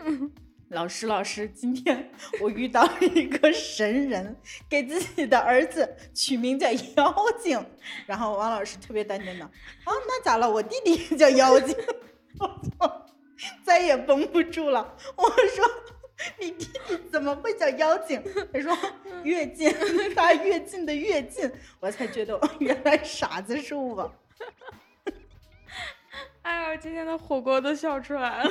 [0.69, 2.11] 老师，老师，今天
[2.41, 4.35] 我遇到了一个神人，
[4.69, 7.65] 给自己的儿子取名叫妖精。
[8.05, 9.51] 然后王老师特别淡定的，啊，
[9.85, 10.49] 那咋了？
[10.49, 11.73] 我弟弟也叫妖精。
[12.39, 13.05] 我操
[13.63, 14.95] 再也绷不住了。
[15.15, 15.65] 我说
[16.37, 18.77] ：“你弟弟怎么会叫妖精？”他说
[19.23, 19.73] ：“越近，
[20.15, 21.49] 他越近的越近。”
[21.79, 24.13] 我才觉得原来傻子是我。
[26.41, 28.49] 哎呦，今天的火锅都笑出来了。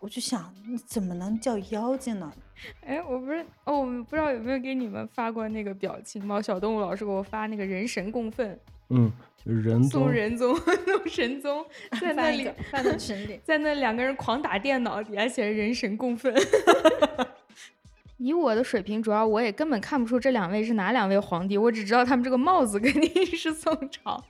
[0.00, 2.32] 我就想，你怎么能叫妖精呢？
[2.86, 6.40] 哎，我不是哦，我不知道有没有给你们发过那个表情包？
[6.40, 8.58] 小动物老师给我发那个人神共愤，
[8.90, 9.12] 嗯，
[9.44, 10.54] 人送宗人宗，
[10.86, 11.64] 送神宗，
[12.00, 13.40] 在那里发到群里。
[13.44, 16.34] 在那两个人狂打电脑，底下写着人神共愤。
[18.18, 24.24] 以我的水平，主要我也根本看不出这两位是哪两位皇帝，我只知道他们这个帽子肯定是宋朝。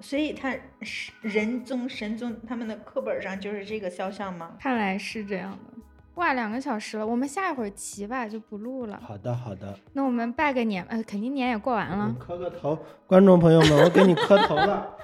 [0.00, 4.56] 所以他是人宗神宗，他们的课本上就是这个肖像吗？
[4.58, 5.80] 看来是这样的。
[6.14, 9.00] 哇，两个小时了，我们下一会儿骑吧，就不录了。
[9.02, 12.14] 好的好的，那我们拜个年，呃，肯定年也过完了。
[12.18, 14.96] 磕个头，观众朋友们，我给你磕头了。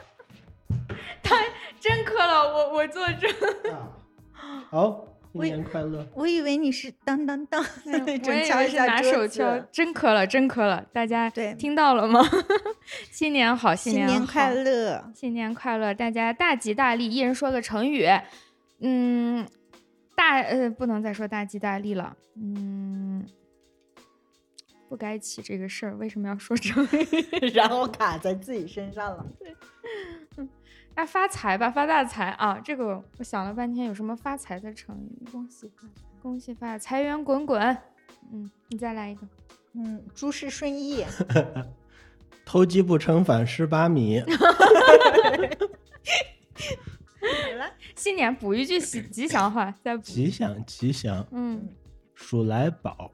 [1.22, 1.36] 他
[1.80, 3.28] 真磕了，我我坐这。
[3.72, 3.92] 啊
[4.68, 5.07] 好，
[5.37, 6.07] 新我年快乐！
[6.14, 12.20] 我以为你是当当当 那我种也拿手敲，真磕了，真磕了，大家对听到了吗？
[13.11, 15.12] 新年好，新年好新年快，乐！
[15.14, 18.07] 新年快乐，大家大吉大利，一人说个成语。
[18.80, 19.47] 嗯，
[20.14, 23.26] 大呃不能再说大吉大利了，嗯，
[24.89, 27.49] 不该起这个事儿，为什么要说成语？
[27.55, 29.26] 然后卡在自己身上了。
[30.97, 32.59] 那发财吧，发大财啊！
[32.64, 35.26] 这个我想了半天，有什么发财的成语？
[35.30, 37.61] 恭喜发财，恭喜发财，财源滚滚。
[38.32, 39.28] 嗯，你再来一个。
[39.74, 41.05] 嗯，诸事顺意。
[42.47, 44.22] 偷鸡不成反蚀把米。
[47.94, 50.03] 新年补一句喜吉祥话，再补。
[50.03, 51.68] 吉祥吉祥，嗯，
[52.14, 53.11] 鼠来宝。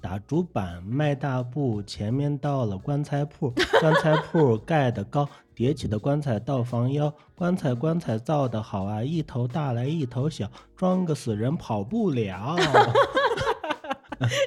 [0.00, 12.56] 打竹板迈大步，前面到了棺材铺， 棺材铺盖的高，叠起的棺材到房腰，棺材棺材造的好啊，一头大来一头小，装个死人跑不了。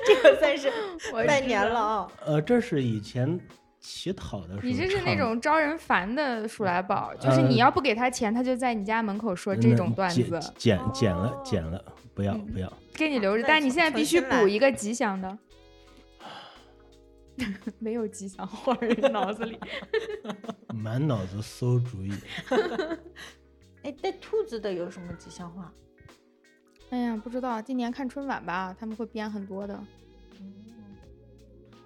[0.06, 0.72] 这个算是
[1.14, 2.08] 我拜年了啊！
[2.26, 3.40] 呃，这是以前
[3.80, 11.86] 乞讨的时候你这是那种招人烦的鼠来宝，就是你呃要不给他钱，他就在你家门口说这种段子，剪剪了剪哦了，
[12.20, 12.72] 不要嗯不要。
[12.96, 13.44] 给你留着。
[13.44, 15.38] 再但你现在必须补一个吉祥的。
[17.80, 19.58] 没有吉祥话儿，脑子里。
[20.76, 22.12] 满脑子馊主意。
[23.84, 25.72] 哎，带兔子的有什么吉祥话？
[26.90, 29.80] 哎呀，不知道，今年看春晚吧，他们会编很多的。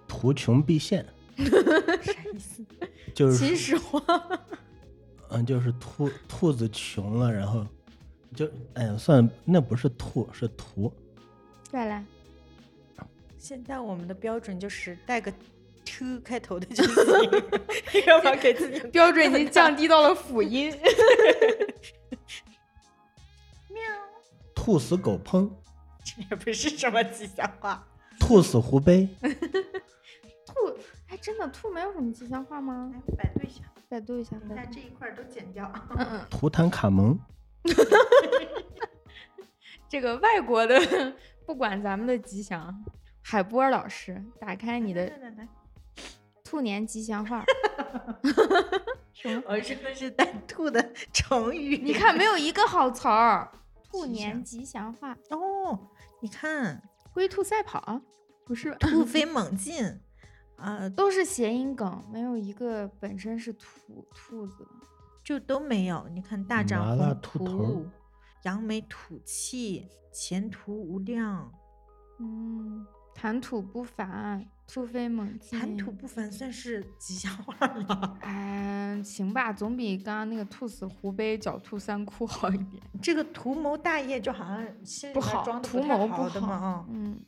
[0.08, 1.06] 图穷匕现，
[1.38, 2.64] 啥意思？
[3.14, 4.02] 就是秦始皇，
[5.28, 7.64] 嗯，就是兔兔子穷了，然后
[8.34, 10.92] 就哎呀，算那不是兔，是图。
[11.70, 12.04] 再来，
[13.38, 15.32] 现在我们的标准就是带个
[15.84, 16.94] “t” 开头的就行，
[18.06, 20.70] 要不然给自己 标准已经降低到了辅音。
[23.68, 23.80] 喵
[24.54, 25.50] 兔死狗烹，
[26.04, 27.86] 这也不是什么吉祥话。
[28.20, 29.08] 兔死狐悲，
[30.46, 30.54] 兔，
[31.08, 32.90] 哎，真的兔没有什么吉祥话吗？
[32.94, 34.62] 来百度一下，百度一下，你百度。
[34.62, 35.70] 看这一块都剪掉。
[35.90, 37.18] 嗯嗯，图坦卡蒙，
[39.88, 41.14] 这个外国的
[41.46, 42.84] 不管咱们的吉祥，
[43.22, 45.48] 海波老师，打开你的来来来，
[46.42, 47.44] 兔年吉祥话。
[49.14, 49.42] 什么？
[49.46, 51.78] 我说的是带兔的成语。
[51.78, 53.50] 你看，没有一个好词儿。
[53.90, 55.78] 兔年吉祥话，哦，
[56.20, 58.00] 你看龟兔赛跑，
[58.44, 60.00] 不是，突飞 猛进
[60.56, 64.70] 啊，都是谐音梗，没有一个本身是兔兔子的。
[65.24, 66.06] 就都没有。
[66.12, 67.86] 你看大展宏图，
[68.42, 71.50] 扬眉吐气，前途无量。
[72.20, 75.58] 嗯，谈吐不凡，突飞猛进。
[75.58, 78.18] 谈吐不凡算是吉祥话吗？
[78.22, 82.82] 哎，行吧，总比刚刚那个兔死狐悲、狡兔三窟好一点。
[83.02, 86.86] 这个图谋大业就好像心里面，装的太图谋不好的嘛啊。。
[86.90, 87.18] 嗯，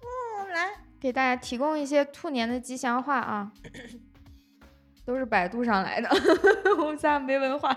[0.00, 3.52] 嗯，来，给大家提供一些兔年的吉祥话啊，
[5.10, 6.08] 都是百度上来的，
[6.78, 7.76] 我们仨没文化。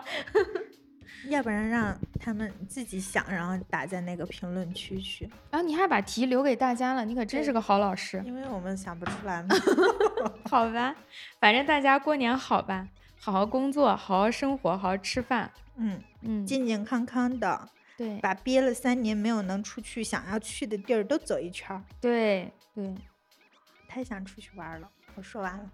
[1.30, 8.22] 要不然让他们自己想，然后打在那个评论区去，然后你还把题留给大家了，你可真是个好老师。
[8.24, 9.56] 因为我们想不出来嘛。
[10.48, 10.96] 好吧，
[11.40, 12.88] 反正大家过年好吧，
[13.20, 15.50] 好好工作，好好生活，好好吃饭。
[15.78, 17.68] 嗯，嗯，健健康康的，
[17.98, 21.82] 对把憋了三年没有能出去想要去的地儿都走一圈儿。
[21.99, 22.94] 对对，
[23.88, 24.88] 太想出去玩了。
[25.16, 25.72] 我说完了，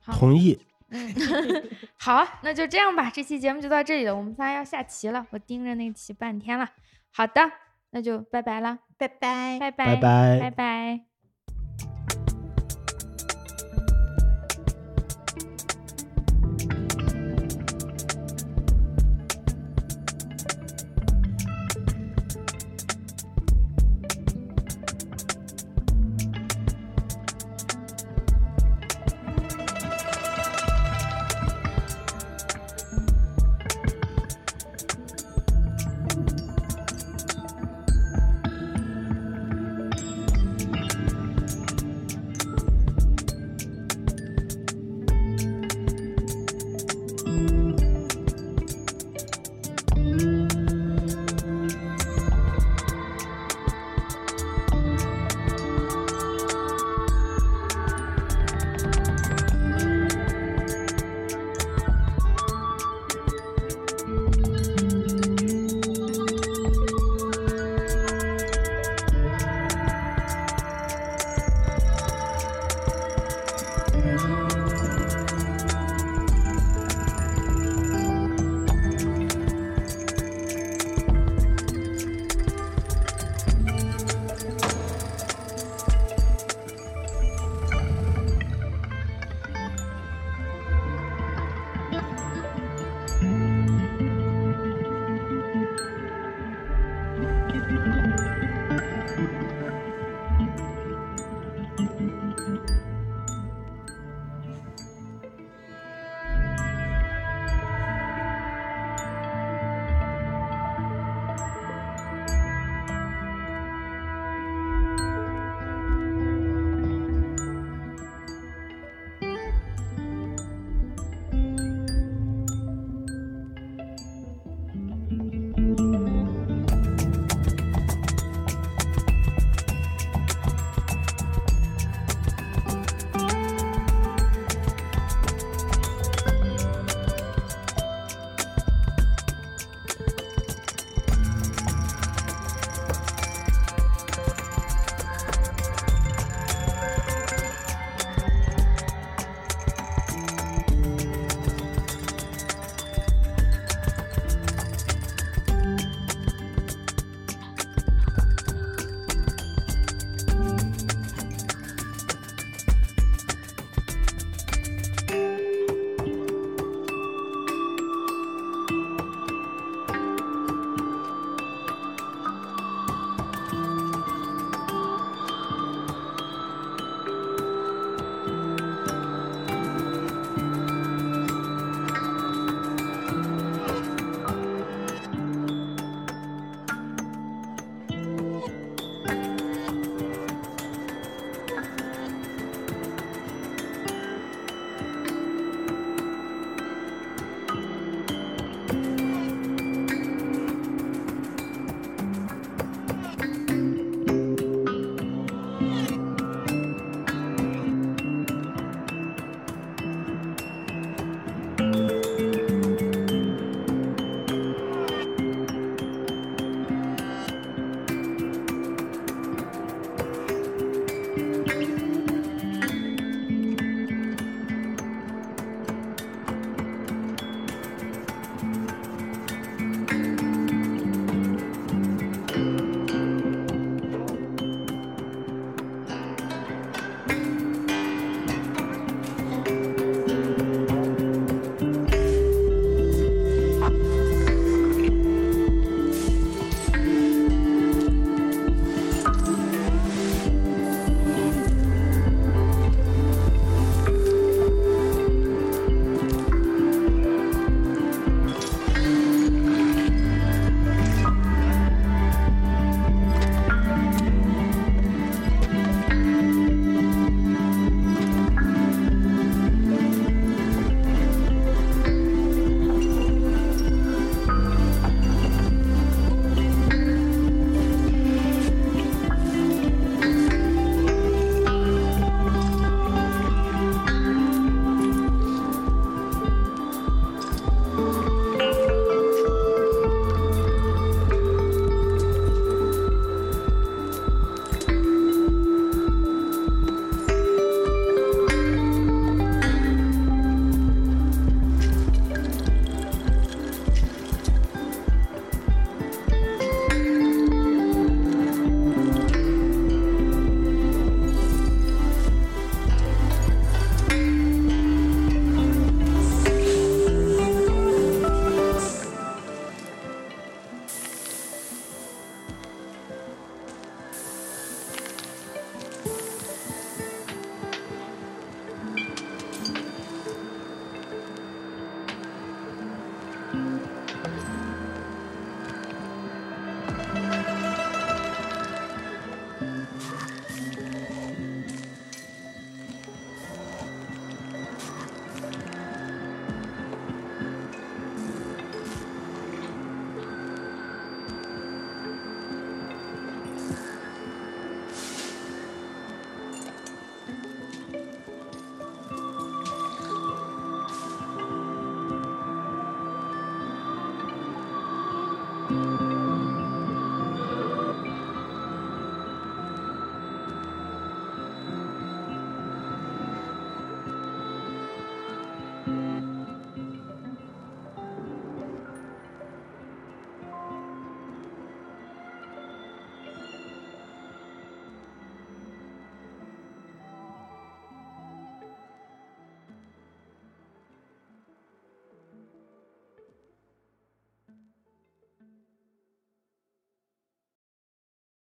[0.00, 0.58] 好同意。
[0.90, 1.14] 嗯，
[1.98, 6.68] 好，那就这样吧，这期节目就到这里了，我们仨要下棋了，我盯着那个棋半天了。
[7.10, 7.50] 好的，
[7.90, 9.58] 那就拜拜了，拜拜。
[9.58, 11.05] 拜拜拜，拜拜拜。